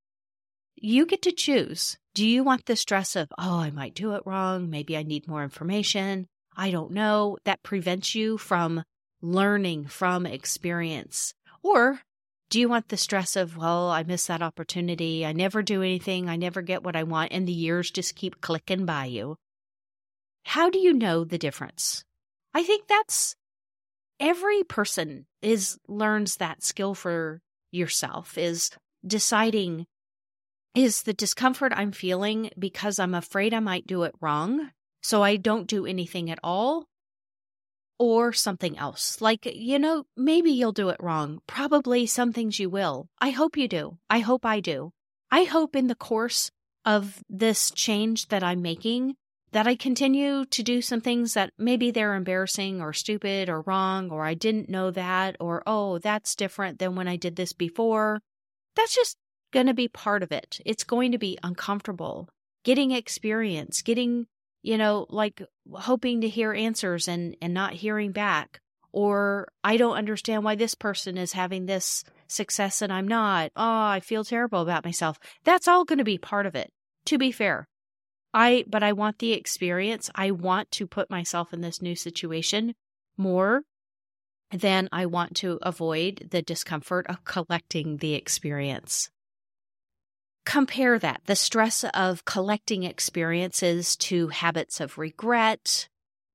you 0.75 1.05
get 1.05 1.21
to 1.21 1.31
choose. 1.31 1.97
Do 2.13 2.27
you 2.27 2.43
want 2.43 2.65
the 2.65 2.75
stress 2.75 3.15
of, 3.15 3.29
oh, 3.37 3.59
I 3.59 3.71
might 3.71 3.95
do 3.95 4.13
it 4.15 4.23
wrong. 4.25 4.69
Maybe 4.69 4.97
I 4.97 5.03
need 5.03 5.29
more 5.29 5.45
information. 5.45 6.27
I 6.57 6.69
don't 6.69 6.91
know. 6.91 7.37
That 7.45 7.63
prevents 7.63 8.13
you 8.13 8.37
from 8.37 8.83
learning 9.23 9.87
from 9.87 10.27
experience? 10.27 11.33
Or 11.63 12.01
do 12.49 12.59
you 12.59 12.69
want 12.69 12.89
the 12.89 12.97
stress 12.97 13.35
of, 13.35 13.57
well, 13.57 13.89
I 13.89 14.03
missed 14.03 14.27
that 14.27 14.43
opportunity. 14.43 15.25
I 15.25 15.31
never 15.31 15.63
do 15.63 15.81
anything. 15.81 16.29
I 16.29 16.35
never 16.35 16.61
get 16.61 16.83
what 16.83 16.95
I 16.95 17.01
want. 17.01 17.31
And 17.31 17.47
the 17.47 17.53
years 17.53 17.89
just 17.89 18.15
keep 18.15 18.41
clicking 18.41 18.85
by 18.85 19.05
you. 19.05 19.37
How 20.43 20.69
do 20.69 20.77
you 20.77 20.93
know 20.93 21.23
the 21.23 21.39
difference? 21.39 22.03
I 22.53 22.61
think 22.61 22.87
that's 22.87 23.35
every 24.19 24.63
person 24.63 25.25
is 25.41 25.79
learns 25.87 26.35
that 26.35 26.61
skill 26.61 26.93
for 26.93 27.41
yourself 27.71 28.37
is 28.37 28.69
deciding 29.05 29.87
is 30.75 31.03
the 31.03 31.13
discomfort 31.13 31.71
I'm 31.75 31.91
feeling 31.91 32.51
because 32.59 32.99
I'm 32.99 33.15
afraid 33.15 33.53
I 33.53 33.59
might 33.59 33.87
do 33.87 34.03
it 34.03 34.13
wrong. 34.21 34.71
So 35.01 35.23
I 35.23 35.37
don't 35.37 35.67
do 35.67 35.85
anything 35.85 36.29
at 36.29 36.39
all 36.43 36.85
or 38.03 38.33
something 38.33 38.77
else. 38.77 39.21
Like, 39.21 39.45
you 39.45 39.79
know, 39.79 40.05
maybe 40.17 40.51
you'll 40.51 40.73
do 40.73 40.89
it 40.89 41.01
wrong. 41.01 41.39
Probably 41.47 42.05
some 42.05 42.33
things 42.33 42.59
you 42.59 42.69
will. 42.69 43.07
I 43.21 43.29
hope 43.29 43.55
you 43.55 43.69
do. 43.69 43.97
I 44.09 44.19
hope 44.19 44.45
I 44.45 44.59
do. 44.59 44.91
I 45.31 45.45
hope 45.45 45.73
in 45.73 45.87
the 45.87 45.95
course 45.95 46.51
of 46.83 47.23
this 47.29 47.71
change 47.71 48.27
that 48.27 48.43
I'm 48.43 48.61
making 48.61 49.15
that 49.53 49.67
I 49.67 49.75
continue 49.75 50.45
to 50.45 50.63
do 50.63 50.81
some 50.81 50.99
things 50.99 51.35
that 51.35 51.53
maybe 51.57 51.91
they're 51.91 52.15
embarrassing 52.15 52.81
or 52.81 52.91
stupid 52.91 53.47
or 53.47 53.61
wrong 53.61 54.11
or 54.11 54.25
I 54.25 54.33
didn't 54.33 54.67
know 54.67 54.91
that 54.91 55.37
or 55.39 55.63
oh, 55.65 55.99
that's 55.99 56.35
different 56.35 56.79
than 56.79 56.95
when 56.95 57.07
I 57.07 57.15
did 57.15 57.37
this 57.37 57.53
before. 57.53 58.19
That's 58.75 58.95
just 58.95 59.15
going 59.53 59.67
to 59.67 59.73
be 59.73 59.87
part 59.87 60.23
of 60.23 60.33
it. 60.33 60.59
It's 60.65 60.83
going 60.83 61.13
to 61.13 61.17
be 61.17 61.37
uncomfortable. 61.41 62.27
Getting 62.65 62.91
experience, 62.91 63.81
getting 63.81 64.27
you 64.63 64.77
know, 64.77 65.05
like 65.09 65.43
hoping 65.71 66.21
to 66.21 66.29
hear 66.29 66.53
answers 66.53 67.07
and, 67.07 67.35
and 67.41 67.53
not 67.53 67.73
hearing 67.73 68.11
back. 68.11 68.59
Or 68.91 69.47
I 69.63 69.77
don't 69.77 69.97
understand 69.97 70.43
why 70.43 70.55
this 70.55 70.75
person 70.75 71.17
is 71.17 71.33
having 71.33 71.65
this 71.65 72.03
success 72.27 72.81
and 72.81 72.93
I'm 72.93 73.07
not. 73.07 73.51
Oh, 73.55 73.85
I 73.85 73.99
feel 73.99 74.23
terrible 74.23 74.61
about 74.61 74.85
myself. 74.85 75.17
That's 75.43 75.67
all 75.67 75.85
going 75.85 75.97
to 75.97 76.03
be 76.03 76.17
part 76.17 76.45
of 76.45 76.55
it, 76.55 76.71
to 77.05 77.17
be 77.17 77.31
fair. 77.31 77.67
I, 78.33 78.65
but 78.67 78.83
I 78.83 78.93
want 78.93 79.19
the 79.19 79.33
experience. 79.33 80.09
I 80.15 80.31
want 80.31 80.69
to 80.71 80.87
put 80.87 81.09
myself 81.09 81.53
in 81.53 81.61
this 81.61 81.81
new 81.81 81.95
situation 81.95 82.75
more 83.17 83.63
than 84.51 84.89
I 84.91 85.05
want 85.05 85.35
to 85.37 85.59
avoid 85.61 86.29
the 86.31 86.41
discomfort 86.41 87.07
of 87.07 87.25
collecting 87.25 87.97
the 87.97 88.13
experience. 88.13 89.09
Compare 90.45 90.99
that, 90.99 91.21
the 91.25 91.35
stress 91.35 91.83
of 91.93 92.25
collecting 92.25 92.83
experiences 92.83 93.95
to 93.97 94.27
habits 94.27 94.79
of 94.79 94.97
regret. 94.97 95.87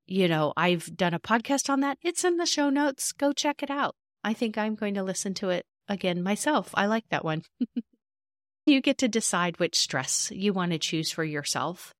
You 0.07 0.27
know, 0.27 0.53
I've 0.57 0.97
done 0.97 1.13
a 1.13 1.19
podcast 1.19 1.69
on 1.69 1.81
that. 1.81 1.99
It's 2.01 2.23
in 2.23 2.37
the 2.37 2.45
show 2.45 2.69
notes. 2.69 3.11
Go 3.11 3.33
check 3.33 3.61
it 3.61 3.69
out. 3.69 3.95
I 4.23 4.33
think 4.33 4.57
I'm 4.57 4.75
going 4.75 4.95
to 4.95 5.03
listen 5.03 5.33
to 5.35 5.49
it 5.49 5.65
again 5.87 6.23
myself. 6.23 6.71
I 6.73 6.87
like 6.87 7.05
that 7.09 7.23
one. 7.23 7.43
you 8.65 8.81
get 8.81 8.97
to 8.99 9.07
decide 9.07 9.59
which 9.59 9.77
stress 9.77 10.31
you 10.33 10.53
want 10.53 10.71
to 10.71 10.79
choose 10.79 11.11
for 11.11 11.23
yourself. 11.23 11.93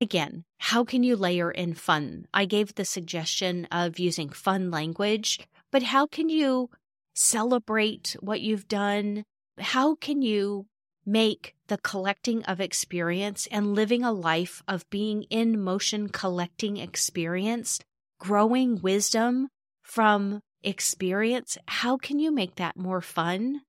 Again, 0.00 0.44
how 0.58 0.82
can 0.82 1.04
you 1.04 1.14
layer 1.14 1.50
in 1.50 1.74
fun? 1.74 2.26
I 2.34 2.44
gave 2.44 2.74
the 2.74 2.84
suggestion 2.84 3.66
of 3.70 4.00
using 4.00 4.30
fun 4.30 4.72
language, 4.72 5.38
but 5.70 5.84
how 5.84 6.06
can 6.06 6.28
you 6.28 6.70
celebrate 7.14 8.16
what 8.18 8.40
you've 8.40 8.66
done? 8.66 9.22
How 9.58 9.94
can 9.94 10.22
you 10.22 10.66
make 11.04 11.54
the 11.66 11.78
collecting 11.78 12.44
of 12.44 12.60
experience 12.60 13.48
and 13.50 13.74
living 13.74 14.04
a 14.04 14.12
life 14.12 14.62
of 14.68 14.88
being 14.90 15.24
in 15.24 15.60
motion 15.60 16.08
collecting 16.08 16.76
experience, 16.76 17.80
growing 18.18 18.80
wisdom 18.80 19.48
from 19.82 20.40
experience, 20.62 21.58
how 21.66 21.96
can 21.96 22.18
you 22.18 22.30
make 22.30 22.56
that 22.56 22.76
more 22.76 23.00
fun? 23.00 23.62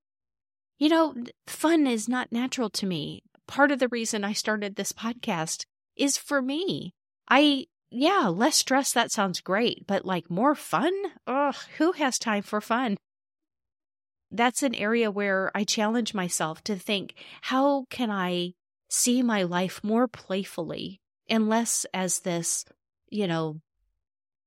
You 0.78 0.88
know, 0.88 1.14
fun 1.46 1.86
is 1.86 2.08
not 2.08 2.32
natural 2.32 2.70
to 2.70 2.86
me. 2.86 3.22
Part 3.46 3.70
of 3.70 3.78
the 3.78 3.88
reason 3.88 4.24
I 4.24 4.32
started 4.32 4.76
this 4.76 4.92
podcast 4.92 5.64
is 5.96 6.16
for 6.16 6.40
me. 6.40 6.92
I, 7.28 7.66
yeah, 7.90 8.28
less 8.28 8.56
stress, 8.56 8.92
that 8.92 9.12
sounds 9.12 9.40
great, 9.40 9.86
but 9.86 10.04
like 10.04 10.30
more 10.30 10.54
fun? 10.54 10.92
Ugh, 11.26 11.56
who 11.78 11.92
has 11.92 12.18
time 12.18 12.42
for 12.42 12.60
fun? 12.60 12.96
That's 14.34 14.64
an 14.64 14.74
area 14.74 15.12
where 15.12 15.52
I 15.54 15.62
challenge 15.62 16.12
myself 16.12 16.62
to 16.64 16.74
think, 16.74 17.14
how 17.40 17.86
can 17.88 18.10
I 18.10 18.54
see 18.88 19.22
my 19.22 19.44
life 19.44 19.80
more 19.84 20.08
playfully 20.08 21.00
and 21.28 21.48
less 21.48 21.86
as 21.94 22.20
this, 22.20 22.64
you 23.10 23.28
know, 23.28 23.60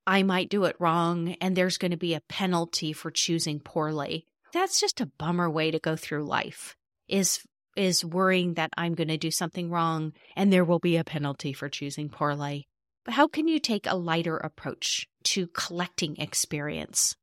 I 0.06 0.24
might 0.24 0.50
do 0.50 0.66
it 0.66 0.76
wrong 0.80 1.38
and 1.40 1.56
there's 1.56 1.78
going 1.78 1.92
to 1.92 1.98
be 1.98 2.14
a 2.14 2.22
penalty 2.28 2.92
for 2.92 3.12
choosing 3.12 3.62
poorly. 3.62 4.26
That's 4.52 4.82
just 4.82 5.00
a 5.00 5.12
bummer 5.18 5.50
way 5.50 5.72
to 5.72 5.80
go 5.80 5.96
through 5.96 6.26
life 6.26 6.76
is 7.08 7.40
is 7.78 8.04
worrying 8.04 8.56
that 8.56 8.72
I'm 8.76 8.96
going 8.96 9.08
to 9.08 9.18
do 9.18 9.32
something 9.32 9.70
wrong 9.70 10.12
and 10.36 10.52
there 10.52 10.66
will 10.66 10.80
be 10.80 10.98
a 10.98 11.04
penalty 11.04 11.54
for 11.54 11.70
choosing 11.70 12.10
poorly. 12.10 12.68
But 13.06 13.14
how 13.14 13.28
can 13.28 13.48
you 13.48 13.60
take 13.60 13.86
a 13.86 13.96
lighter 13.96 14.36
approach 14.36 15.08
to 15.26 15.48
collecting 15.48 16.18
experience? 16.18 17.16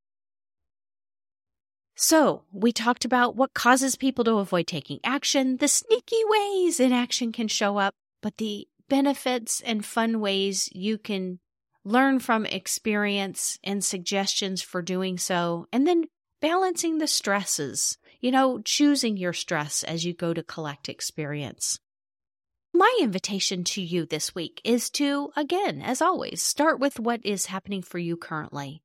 So, 1.97 2.43
we 2.53 2.73
talked 2.73 3.05
about 3.05 3.37
what 3.37 3.55
causes 3.55 3.95
people 3.95 4.25
to 4.25 4.39
avoid 4.39 4.67
taking 4.67 4.99
action, 5.05 5.59
the 5.59 5.69
sneaky 5.69 6.23
ways 6.25 6.81
inaction 6.81 7.31
can 7.31 7.47
show 7.47 7.79
up, 7.79 7.95
but 8.21 8.39
the 8.39 8.67
benefits 8.89 9.61
and 9.61 9.85
fun 9.85 10.21
ways 10.21 10.69
you 10.73 10.99
can 10.99 11.39
learn 11.85 12.19
from 12.19 12.47
experience 12.47 13.59
and 13.63 13.85
suggestions 13.85 14.61
for 14.61 14.83
doing 14.83 15.19
so, 15.19 15.67
and 15.73 15.87
then 15.87 16.07
balancing 16.41 16.99
the 16.99 17.07
stresses, 17.07 17.97
you 18.21 18.31
know, 18.31 18.61
choosing 18.65 19.17
your 19.17 19.33
stress 19.33 19.85
as 19.85 20.05
you 20.05 20.13
go 20.13 20.35
to 20.35 20.43
collect 20.43 20.89
experience. 20.89 21.79
My 22.73 22.99
invitation 23.01 23.63
to 23.65 23.81
you 23.81 24.05
this 24.05 24.35
week 24.35 24.61
is 24.65 24.91
to, 24.91 25.31
again, 25.37 25.81
as 25.81 26.03
always, 26.03 26.43
start 26.43 26.81
with 26.81 26.99
what 26.99 27.25
is 27.25 27.47
happening 27.47 27.83
for 27.83 27.99
you 27.99 28.17
currently. 28.17 28.83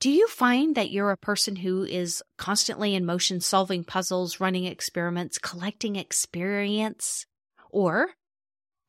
Do 0.00 0.10
you 0.10 0.28
find 0.28 0.74
that 0.74 0.90
you're 0.90 1.10
a 1.10 1.16
person 1.16 1.56
who 1.56 1.84
is 1.84 2.22
constantly 2.36 2.94
in 2.94 3.06
motion, 3.06 3.40
solving 3.40 3.84
puzzles, 3.84 4.40
running 4.40 4.64
experiments, 4.64 5.38
collecting 5.38 5.96
experience? 5.96 7.26
Or 7.70 8.08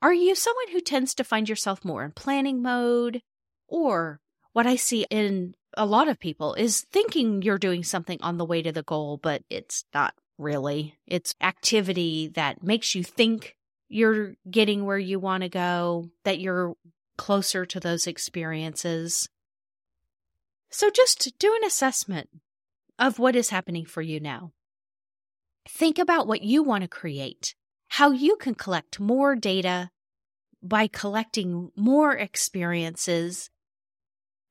are 0.02 0.14
you 0.14 0.36
someone 0.36 0.72
who 0.72 0.82
tends 0.82 1.16
to 1.16 1.24
find 1.24 1.48
yourself 1.48 1.86
more 1.86 2.04
in 2.04 2.12
planning 2.12 2.62
mode, 2.62 3.22
or 3.68 4.20
what 4.54 4.68
I 4.68 4.76
see 4.76 5.06
in 5.10 5.56
a 5.78 5.86
lot 5.86 6.08
of 6.08 6.20
people 6.20 6.54
is 6.54 6.86
thinking 6.92 7.42
you're 7.42 7.58
doing 7.58 7.84
something 7.84 8.20
on 8.22 8.38
the 8.38 8.46
way 8.46 8.62
to 8.62 8.72
the 8.72 8.84
goal, 8.84 9.20
but 9.22 9.42
it's 9.50 9.84
not 9.94 10.14
really. 10.38 10.96
It's 11.08 11.34
activity 11.42 12.30
that 12.36 12.64
makes 12.64 12.96
you 12.96 13.04
think 13.04 13.56
you're 13.88 14.36
getting 14.50 14.86
where 14.86 15.00
you 15.00 15.20
want 15.20 15.44
to 15.44 15.50
go, 15.50 16.10
that 16.24 16.40
you're 16.40 16.76
closer 17.18 17.66
to 17.66 17.80
those 17.80 18.08
experiences. 18.08 19.28
So 20.76 20.90
just 20.90 21.40
do 21.40 21.56
an 21.56 21.66
assessment 21.66 22.30
of 23.00 23.18
what 23.18 23.34
is 23.34 23.50
happening 23.50 23.86
for 23.86 24.02
you 24.02 24.20
now. 24.20 24.52
Think 25.70 25.98
about 25.98 26.28
what 26.28 26.42
you 26.42 26.64
want 26.64 26.82
to 26.82 26.90
create, 26.90 27.56
how 27.88 28.12
you 28.12 28.36
can 28.36 28.56
collect 28.56 29.00
more 29.00 29.38
data 29.38 29.90
by 30.62 30.88
collecting 30.88 31.72
more 31.78 32.12
experiences 32.18 33.50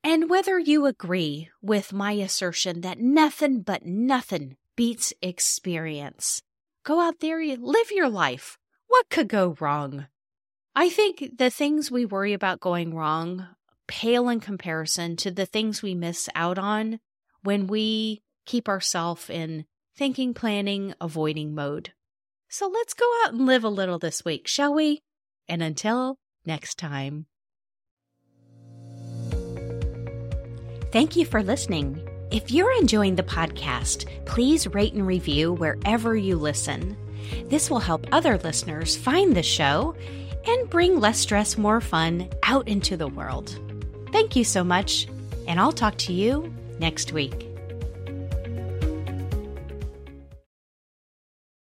and 0.02 0.30
whether 0.30 0.58
you 0.58 0.86
agree 0.86 1.50
with 1.60 1.92
my 1.92 2.12
assertion 2.12 2.80
that 2.80 2.98
nothing 2.98 3.60
but 3.60 3.84
nothing 3.84 4.56
beats 4.76 5.12
experience. 5.20 6.40
Go 6.84 7.02
out 7.02 7.20
there, 7.20 7.44
live 7.58 7.90
your 7.90 8.08
life. 8.08 8.56
What 8.86 9.10
could 9.10 9.28
go 9.28 9.56
wrong? 9.60 10.06
I 10.74 10.88
think 10.88 11.36
the 11.36 11.50
things 11.50 11.90
we 11.90 12.06
worry 12.06 12.32
about 12.32 12.60
going 12.60 12.94
wrong 12.94 13.46
pale 13.86 14.28
in 14.28 14.40
comparison 14.40 15.16
to 15.16 15.30
the 15.30 15.46
things 15.46 15.82
we 15.82 15.94
miss 15.94 16.28
out 16.34 16.58
on 16.58 17.00
when 17.42 17.66
we 17.66 18.22
keep 18.46 18.68
ourselves 18.68 19.28
in 19.30 19.64
thinking, 19.96 20.34
planning, 20.34 20.94
avoiding 21.00 21.54
mode. 21.54 21.92
So 22.48 22.68
let's 22.68 22.94
go 22.94 23.10
out 23.24 23.32
and 23.32 23.46
live 23.46 23.64
a 23.64 23.68
little 23.68 23.98
this 23.98 24.24
week, 24.24 24.46
shall 24.46 24.74
we? 24.74 25.02
And 25.48 25.62
until 25.62 26.18
next 26.44 26.78
time. 26.78 27.26
Thank 30.92 31.16
you 31.16 31.24
for 31.24 31.42
listening. 31.42 32.00
If 32.30 32.50
you're 32.50 32.72
enjoying 32.78 33.16
the 33.16 33.22
podcast, 33.22 34.06
please 34.26 34.66
rate 34.68 34.94
and 34.94 35.06
review 35.06 35.52
wherever 35.52 36.16
you 36.16 36.36
listen. 36.36 36.96
This 37.46 37.68
will 37.68 37.80
help 37.80 38.06
other 38.12 38.38
listeners 38.38 38.96
find 38.96 39.36
the 39.36 39.42
show 39.42 39.96
and 40.46 40.70
bring 40.70 41.00
less 41.00 41.18
stress, 41.18 41.58
more 41.58 41.80
fun 41.80 42.28
out 42.44 42.68
into 42.68 42.96
the 42.96 43.08
world. 43.08 43.58
Thank 44.14 44.36
you 44.36 44.44
so 44.44 44.62
much, 44.62 45.08
and 45.48 45.58
I'll 45.58 45.72
talk 45.72 45.98
to 46.06 46.12
you 46.12 46.54
next 46.78 47.12
week. 47.12 47.48